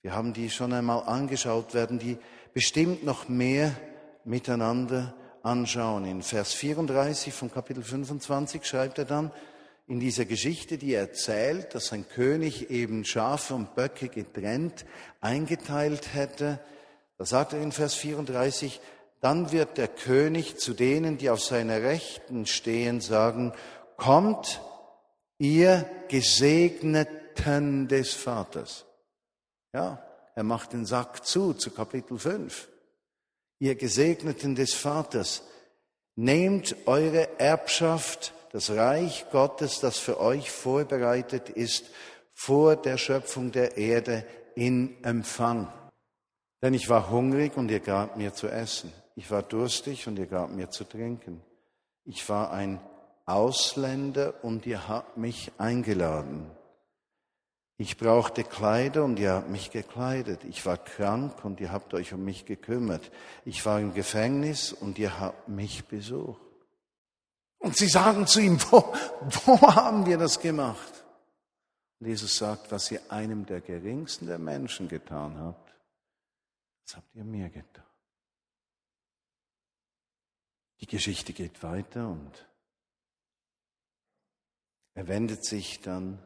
Wir 0.03 0.15
haben 0.15 0.35
die 0.35 0.51
schon 0.51 0.75
einmal 0.75 1.05
angeschaut, 1.05 1.73
werden 1.73 1.99
die 1.99 2.19
bestimmt 2.53 3.03
noch 3.03 3.27
mehr 3.27 3.75
miteinander 4.25 5.15
anschauen. 5.43 6.05
In 6.05 6.21
Vers 6.21 6.53
34 6.53 7.33
von 7.33 7.51
Kapitel 7.51 7.83
25 7.83 8.67
schreibt 8.67 8.99
er 8.99 9.07
dann, 9.07 9.33
in 9.87 10.01
dieser 10.01 10.27
Geschichte, 10.27 10.77
die 10.77 10.93
er 10.93 11.09
erzählt, 11.09 11.75
dass 11.75 11.95
ein 11.95 12.07
König 12.07 12.71
eben 12.71 13.07
Schafe 13.07 13.55
und 13.55 13.75
Böcke 13.75 14.11
getrennt 14.11 14.85
eingeteilt 15.23 16.13
hätte, 16.13 16.61
da 17.17 17.25
sagt 17.25 17.55
er 17.55 17.63
in 17.63 17.73
Vers 17.73 17.95
34, 17.95 18.83
dann 19.23 19.51
wird 19.51 19.79
der 19.79 19.89
König 19.89 20.59
zu 20.59 20.75
denen, 20.75 21.17
die 21.17 21.31
auf 21.31 21.43
seiner 21.43 21.81
Rechten 21.81 22.45
stehen, 22.45 23.01
sagen, 23.01 23.55
kommt, 23.97 24.61
ihr 25.39 25.89
Gesegneten 26.09 27.89
des 27.89 28.15
Vaters. 28.15 28.85
Ja, 29.73 30.03
er 30.35 30.43
macht 30.43 30.73
den 30.73 30.87
Sack 30.87 31.27
zu, 31.27 31.55
zu 31.55 31.71
Kapitel 31.71 32.19
5. 32.19 32.69
Ihr 33.59 33.75
Gesegneten 33.75 34.55
des 34.55 34.75
Vaters, 34.75 35.43
nehmt 36.15 36.77
eure 36.87 37.39
Erbschaft, 37.39 38.33
das 38.53 38.71
Reich 38.71 39.27
Gottes, 39.31 39.81
das 39.81 39.99
für 39.99 40.19
euch 40.21 40.51
vorbereitet 40.51 41.51
ist, 41.51 41.91
vor 42.33 42.77
der 42.77 42.97
Schöpfung 42.97 43.53
der 43.53 43.77
Erde 43.77 44.27
in 44.55 45.03
Empfang. 45.05 45.73
Denn 46.63 46.75
ich 46.75 46.89
war 46.89 47.11
hungrig 47.11 47.57
und 47.57 47.71
ihr 47.71 47.81
gab 47.81 48.17
mir 48.17 48.33
zu 48.33 48.49
essen. 48.49 48.93
Ich 49.15 49.31
war 49.31 49.43
durstig 49.43 50.07
und 50.07 50.19
ihr 50.19 50.27
gab 50.27 50.51
mir 50.51 50.71
zu 50.71 50.85
trinken. 50.85 51.43
Ich 52.05 52.29
war 52.29 52.51
ein 52.53 52.81
Ausländer 53.27 54.43
und 54.43 54.67
ihr 54.67 54.89
habt 54.89 55.17
mich 55.17 55.53
eingeladen. 55.59 56.51
Ich 57.79 57.99
brauchte 57.99 58.43
Kleider 58.43 59.05
und 59.05 59.19
ihr 59.19 59.33
habt 59.33 59.51
mich 59.51 59.71
gekleidet. 59.71 60.45
Ich 60.45 60.65
war 60.65 60.79
krank 60.79 61.45
und 61.45 61.61
ihr 61.61 61.73
habt 61.73 61.93
euch 61.93 62.15
um 62.15 62.25
mich 62.25 62.47
gekümmert. 62.47 63.11
Ich 63.45 63.67
war 63.67 63.81
im 63.81 63.93
Gefängnis 63.93 64.73
und 64.73 64.99
ihr 64.99 65.21
habt 65.21 65.49
mich 65.49 65.85
besucht. 65.85 66.41
Und 67.59 67.77
sie 67.77 67.89
sagen 67.89 68.27
zu 68.27 68.41
ihm, 68.41 68.59
wo, 68.71 68.95
wo 69.45 69.61
haben 69.61 70.07
wir 70.07 70.17
das 70.17 70.41
gemacht? 70.41 71.05
Und 71.99 72.07
Jesus 72.07 72.37
sagt, 72.37 72.71
was 72.71 72.91
ihr 72.91 73.01
einem 73.11 73.45
der 73.45 73.61
geringsten 73.61 74.27
der 74.27 74.39
Menschen 74.39 74.89
getan 74.89 75.39
habt, 75.39 75.75
das 76.85 76.97
habt 76.97 77.15
ihr 77.15 77.25
mir 77.25 77.49
getan. 77.51 77.85
Die 80.81 80.87
Geschichte 80.87 81.33
geht 81.33 81.63
weiter 81.63 82.09
und 82.09 82.47
er 84.97 85.09
wendet 85.09 85.45
sich 85.45 85.83
dann 85.83 86.19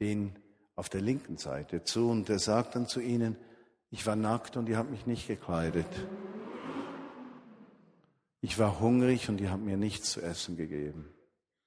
den 0.00 0.38
auf 0.76 0.88
der 0.88 1.00
linken 1.00 1.36
Seite 1.36 1.82
zu 1.82 2.08
und 2.08 2.30
er 2.30 2.38
sagt 2.38 2.76
dann 2.76 2.86
zu 2.86 3.00
ihnen, 3.00 3.36
ich 3.90 4.06
war 4.06 4.16
nackt 4.16 4.56
und 4.56 4.68
ihr 4.68 4.78
habt 4.78 4.90
mich 4.90 5.06
nicht 5.06 5.26
gekleidet. 5.26 5.88
Ich 8.40 8.58
war 8.58 8.80
hungrig 8.80 9.28
und 9.28 9.40
ihr 9.40 9.50
habt 9.50 9.64
mir 9.64 9.76
nichts 9.76 10.12
zu 10.12 10.22
essen 10.22 10.56
gegeben. 10.56 11.12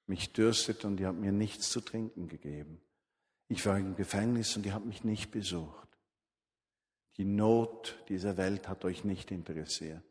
Mich 0.06 0.32
dürstet 0.32 0.86
und 0.86 0.98
ihr 0.98 1.08
habt 1.08 1.20
mir 1.20 1.30
nichts 1.30 1.70
zu 1.70 1.82
trinken 1.82 2.26
gegeben. 2.26 2.80
Ich 3.48 3.64
war 3.66 3.78
im 3.78 3.94
Gefängnis 3.94 4.56
und 4.56 4.64
ihr 4.64 4.72
habt 4.72 4.86
mich 4.86 5.04
nicht 5.04 5.30
besucht. 5.30 5.88
Die 7.18 7.26
Not 7.26 8.02
dieser 8.08 8.38
Welt 8.38 8.66
hat 8.66 8.84
euch 8.86 9.04
nicht 9.04 9.30
interessiert. 9.30 10.04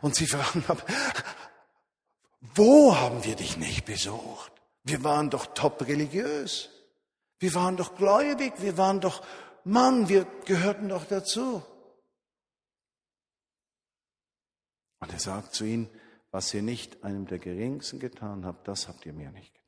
Und 0.00 0.14
sie 0.14 0.26
fragen, 0.26 0.64
wo 2.54 2.96
haben 2.96 3.24
wir 3.24 3.34
dich 3.34 3.56
nicht 3.56 3.84
besucht? 3.84 4.61
Wir 4.84 5.04
waren 5.04 5.30
doch 5.30 5.46
top 5.54 5.86
religiös. 5.86 6.70
Wir 7.38 7.54
waren 7.54 7.76
doch 7.76 7.96
gläubig. 7.96 8.54
Wir 8.58 8.76
waren 8.76 9.00
doch 9.00 9.24
Mann. 9.64 10.08
Wir 10.08 10.24
gehörten 10.44 10.88
doch 10.88 11.04
dazu. 11.04 11.62
Und 15.00 15.12
er 15.12 15.18
sagt 15.18 15.54
zu 15.54 15.64
ihnen, 15.64 15.88
was 16.30 16.54
ihr 16.54 16.62
nicht 16.62 17.04
einem 17.04 17.26
der 17.26 17.38
Geringsten 17.38 17.98
getan 17.98 18.44
habt, 18.44 18.66
das 18.68 18.88
habt 18.88 19.04
ihr 19.04 19.12
mir 19.12 19.30
nicht 19.30 19.52
getan. 19.52 19.62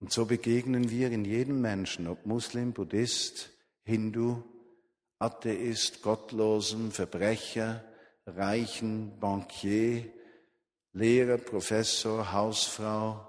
Und 0.00 0.12
so 0.12 0.26
begegnen 0.26 0.90
wir 0.90 1.12
in 1.12 1.24
jedem 1.24 1.60
Menschen, 1.60 2.08
ob 2.08 2.26
Muslim, 2.26 2.72
Buddhist, 2.72 3.50
Hindu, 3.84 4.42
Atheist, 5.20 6.02
Gottlosen, 6.02 6.90
Verbrecher, 6.90 7.84
Reichen, 8.26 9.18
Bankier, 9.20 10.12
Lehrer, 10.92 11.38
Professor, 11.38 12.32
Hausfrau, 12.32 13.26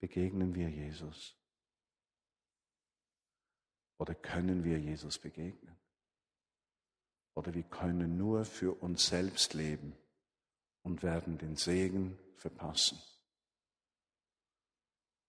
begegnen 0.00 0.54
wir 0.54 0.68
Jesus? 0.68 1.36
Oder 3.98 4.14
können 4.16 4.64
wir 4.64 4.78
Jesus 4.78 5.18
begegnen? 5.18 5.76
Oder 7.34 7.54
wir 7.54 7.62
können 7.62 8.16
nur 8.16 8.44
für 8.44 8.72
uns 8.82 9.06
selbst 9.06 9.54
leben 9.54 9.96
und 10.82 11.02
werden 11.02 11.38
den 11.38 11.56
Segen 11.56 12.18
verpassen. 12.36 13.00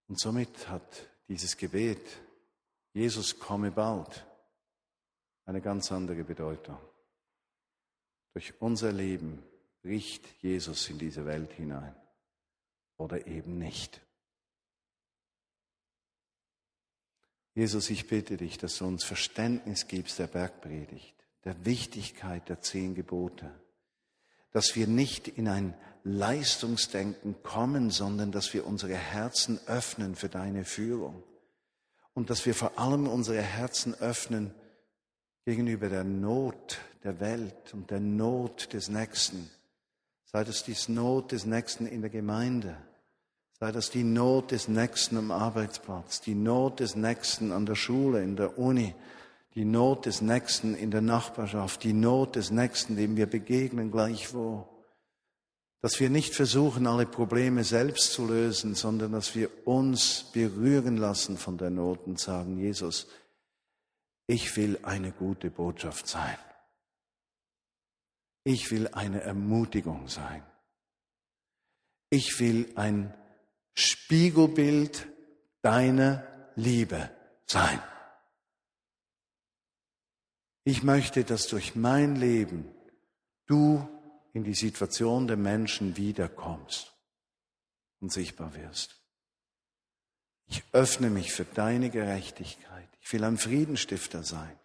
Und 0.08 0.20
somit 0.20 0.68
hat 0.68 1.08
dieses 1.28 1.56
Gebet, 1.56 2.20
Jesus 2.92 3.38
komme 3.38 3.70
bald, 3.70 4.26
eine 5.44 5.60
ganz 5.60 5.90
andere 5.92 6.24
Bedeutung. 6.24 6.78
Durch 8.32 8.60
unser 8.60 8.92
Leben 8.92 9.42
bricht 9.86 10.26
Jesus 10.42 10.90
in 10.90 10.98
diese 10.98 11.26
Welt 11.26 11.52
hinein 11.52 11.94
oder 12.96 13.24
eben 13.28 13.56
nicht. 13.56 14.00
Jesus, 17.54 17.88
ich 17.90 18.08
bitte 18.08 18.36
dich, 18.36 18.58
dass 18.58 18.78
du 18.78 18.86
uns 18.86 19.04
Verständnis 19.04 19.86
gibst 19.86 20.18
der 20.18 20.26
Bergpredigt, 20.26 21.14
der 21.44 21.64
Wichtigkeit 21.64 22.48
der 22.48 22.60
zehn 22.60 22.96
Gebote, 22.96 23.48
dass 24.50 24.74
wir 24.74 24.88
nicht 24.88 25.28
in 25.28 25.46
ein 25.46 25.74
Leistungsdenken 26.02 27.40
kommen, 27.44 27.90
sondern 27.90 28.32
dass 28.32 28.52
wir 28.54 28.66
unsere 28.66 28.96
Herzen 28.96 29.60
öffnen 29.66 30.16
für 30.16 30.28
deine 30.28 30.64
Führung 30.64 31.22
und 32.12 32.28
dass 32.28 32.44
wir 32.44 32.56
vor 32.56 32.76
allem 32.76 33.06
unsere 33.06 33.40
Herzen 33.40 33.94
öffnen 33.94 34.52
gegenüber 35.44 35.88
der 35.88 36.02
Not 36.02 36.80
der 37.04 37.20
Welt 37.20 37.72
und 37.72 37.92
der 37.92 38.00
Not 38.00 38.72
des 38.72 38.88
Nächsten. 38.88 39.48
Sei 40.36 40.44
das 40.44 40.64
die 40.64 40.76
Not 40.92 41.32
des 41.32 41.46
Nächsten 41.46 41.86
in 41.86 42.02
der 42.02 42.10
Gemeinde, 42.10 42.76
sei 43.58 43.72
das 43.72 43.88
die 43.88 44.04
Not 44.04 44.50
des 44.50 44.68
Nächsten 44.68 45.16
am 45.16 45.30
Arbeitsplatz, 45.30 46.20
die 46.20 46.34
Not 46.34 46.80
des 46.80 46.94
Nächsten 46.94 47.52
an 47.52 47.64
der 47.64 47.74
Schule, 47.74 48.22
in 48.22 48.36
der 48.36 48.58
Uni, 48.58 48.94
die 49.54 49.64
Not 49.64 50.04
des 50.04 50.20
Nächsten 50.20 50.74
in 50.74 50.90
der 50.90 51.00
Nachbarschaft, 51.00 51.84
die 51.84 51.94
Not 51.94 52.36
des 52.36 52.50
Nächsten, 52.50 52.96
dem 52.96 53.16
wir 53.16 53.24
begegnen 53.24 53.90
gleichwo 53.90 54.68
dass 55.80 56.00
wir 56.00 56.10
nicht 56.10 56.34
versuchen, 56.34 56.86
alle 56.86 57.06
Probleme 57.06 57.64
selbst 57.64 58.12
zu 58.12 58.26
lösen, 58.26 58.74
sondern 58.74 59.12
dass 59.12 59.34
wir 59.34 59.48
uns 59.66 60.24
berühren 60.34 60.98
lassen 60.98 61.38
von 61.38 61.56
der 61.56 61.70
Not 61.70 62.06
und 62.06 62.20
sagen, 62.20 62.58
Jesus, 62.58 63.06
ich 64.26 64.54
will 64.56 64.78
eine 64.82 65.12
gute 65.12 65.48
Botschaft 65.48 66.08
sein. 66.08 66.36
Ich 68.46 68.70
will 68.70 68.86
eine 68.92 69.22
Ermutigung 69.22 70.06
sein. 70.06 70.40
Ich 72.10 72.38
will 72.38 72.70
ein 72.76 73.12
Spiegelbild 73.74 75.08
deiner 75.62 76.24
Liebe 76.54 77.10
sein. 77.46 77.82
Ich 80.62 80.84
möchte, 80.84 81.24
dass 81.24 81.48
durch 81.48 81.74
mein 81.74 82.14
Leben 82.14 82.72
du 83.46 83.84
in 84.32 84.44
die 84.44 84.54
Situation 84.54 85.26
der 85.26 85.36
Menschen 85.36 85.96
wiederkommst 85.96 86.94
und 87.98 88.12
sichtbar 88.12 88.54
wirst. 88.54 89.02
Ich 90.46 90.62
öffne 90.70 91.10
mich 91.10 91.32
für 91.32 91.46
deine 91.46 91.90
Gerechtigkeit. 91.90 92.88
Ich 93.00 93.12
will 93.12 93.24
ein 93.24 93.38
Friedenstifter 93.38 94.22
sein. 94.22 94.56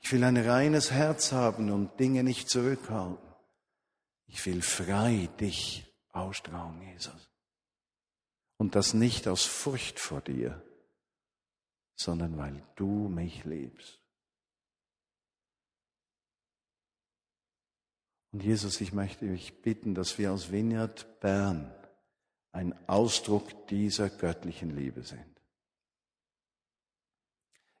Ich 0.00 0.12
will 0.12 0.22
ein 0.24 0.36
reines 0.36 0.90
Herz 0.90 1.32
haben 1.32 1.70
und 1.70 1.98
Dinge 1.98 2.22
nicht 2.22 2.48
zurückhalten. 2.48 3.26
Ich 4.26 4.44
will 4.46 4.62
frei 4.62 5.28
dich 5.40 5.86
ausstrahlen, 6.10 6.80
Jesus. 6.82 7.30
Und 8.56 8.74
das 8.74 8.94
nicht 8.94 9.28
aus 9.28 9.44
Furcht 9.44 9.98
vor 9.98 10.20
dir, 10.20 10.62
sondern 11.94 12.36
weil 12.36 12.62
du 12.76 13.08
mich 13.08 13.44
liebst. 13.44 14.00
Und 18.32 18.42
Jesus, 18.42 18.80
ich 18.80 18.92
möchte 18.92 19.26
dich 19.26 19.62
bitten, 19.62 19.94
dass 19.94 20.18
wir 20.18 20.30
als 20.30 20.50
Vineyard 20.50 21.20
Bern 21.20 21.74
ein 22.52 22.74
Ausdruck 22.88 23.66
dieser 23.68 24.10
göttlichen 24.10 24.76
Liebe 24.76 25.02
sind. 25.02 25.40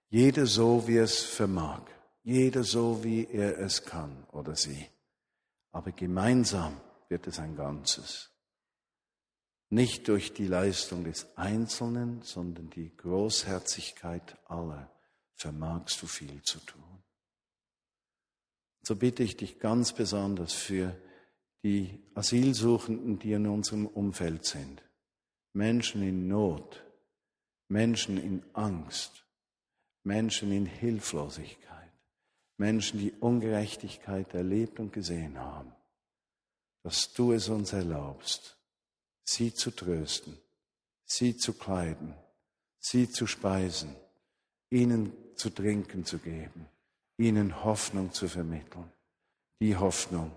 Jeder 0.08 0.46
so, 0.46 0.86
wie 0.86 0.98
es 0.98 1.22
vermag, 1.22 1.82
jeder 2.26 2.64
so, 2.64 3.04
wie 3.04 3.24
er 3.24 3.56
es 3.60 3.84
kann 3.84 4.26
oder 4.32 4.56
sie. 4.56 4.88
Aber 5.70 5.92
gemeinsam 5.92 6.80
wird 7.08 7.28
es 7.28 7.38
ein 7.38 7.54
Ganzes. 7.54 8.32
Nicht 9.70 10.08
durch 10.08 10.34
die 10.34 10.48
Leistung 10.48 11.04
des 11.04 11.36
Einzelnen, 11.36 12.22
sondern 12.22 12.68
die 12.70 12.96
Großherzigkeit 12.96 14.36
aller 14.46 14.90
vermagst 15.34 16.02
du 16.02 16.08
viel 16.08 16.42
zu 16.42 16.58
tun. 16.58 16.82
So 18.82 18.96
bitte 18.96 19.22
ich 19.22 19.36
dich 19.36 19.60
ganz 19.60 19.92
besonders 19.92 20.52
für 20.52 21.00
die 21.62 22.02
Asylsuchenden, 22.16 23.20
die 23.20 23.34
in 23.34 23.46
unserem 23.46 23.86
Umfeld 23.86 24.44
sind. 24.46 24.82
Menschen 25.52 26.02
in 26.02 26.26
Not, 26.26 26.84
Menschen 27.68 28.18
in 28.18 28.44
Angst, 28.52 29.24
Menschen 30.02 30.50
in 30.50 30.66
Hilflosigkeit, 30.66 31.75
Menschen, 32.58 32.98
die 32.98 33.12
Ungerechtigkeit 33.12 34.32
erlebt 34.34 34.80
und 34.80 34.92
gesehen 34.92 35.38
haben, 35.38 35.72
dass 36.82 37.12
du 37.12 37.32
es 37.32 37.48
uns 37.48 37.72
erlaubst, 37.72 38.56
sie 39.24 39.52
zu 39.52 39.70
trösten, 39.70 40.38
sie 41.04 41.36
zu 41.36 41.52
kleiden, 41.52 42.14
sie 42.78 43.10
zu 43.10 43.26
speisen, 43.26 43.94
ihnen 44.70 45.12
zu 45.34 45.50
trinken 45.50 46.04
zu 46.04 46.18
geben 46.18 46.68
ihnen 47.16 47.64
Hoffnung 47.64 48.12
zu 48.12 48.28
vermitteln. 48.28 48.92
Die 49.60 49.76
Hoffnung, 49.76 50.32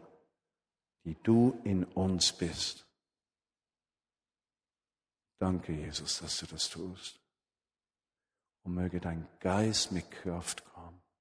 die 1.03 1.17
du 1.23 1.59
in 1.63 1.83
uns 1.83 2.31
bist. 2.31 2.85
Danke, 5.37 5.73
Jesus, 5.73 6.19
dass 6.19 6.39
du 6.39 6.45
das 6.45 6.69
tust. 6.69 7.19
Und 8.63 8.75
möge 8.75 8.99
dein 8.99 9.27
Geist 9.39 9.91
mit 9.91 10.09
Kraft 10.11 10.63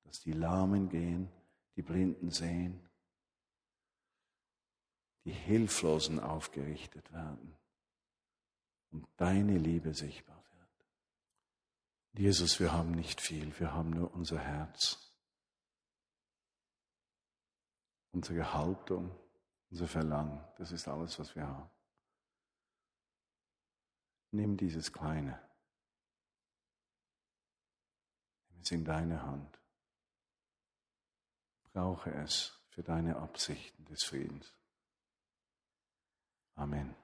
dass 0.09 0.21
die 0.21 0.33
Lahmen 0.33 0.89
gehen, 0.89 1.31
die 1.77 1.83
Blinden 1.83 2.31
sehen, 2.31 2.81
die 5.25 5.33
Hilflosen 5.33 6.19
aufgerichtet 6.19 7.13
werden 7.13 7.55
und 8.91 9.07
deine 9.17 9.57
Liebe 9.59 9.95
sichtbar 9.95 10.43
wird. 10.59 10.89
Jesus, 12.15 12.59
wir 12.59 12.73
haben 12.73 12.91
nicht 12.91 13.21
viel, 13.21 13.57
wir 13.61 13.73
haben 13.73 13.91
nur 13.91 14.13
unser 14.13 14.41
Herz. 14.41 15.09
unsere 18.19 18.53
Haltung, 18.53 19.15
unser 19.71 19.87
Verlangen. 19.87 20.45
Das 20.57 20.73
ist 20.73 20.89
alles, 20.89 21.19
was 21.19 21.35
wir 21.37 21.47
haben. 21.47 21.71
Nimm 24.31 24.57
dieses 24.57 24.93
Kleine. 24.93 25.41
Nimm 28.51 28.61
es 28.61 28.71
in 28.73 28.85
deine 28.85 29.23
Hand. 29.23 29.58
Brauche 31.79 32.11
es 32.11 32.59
für 32.71 32.83
deine 32.83 33.15
Absichten 33.15 33.85
des 33.85 34.03
Friedens. 34.03 34.53
Amen. 36.57 36.97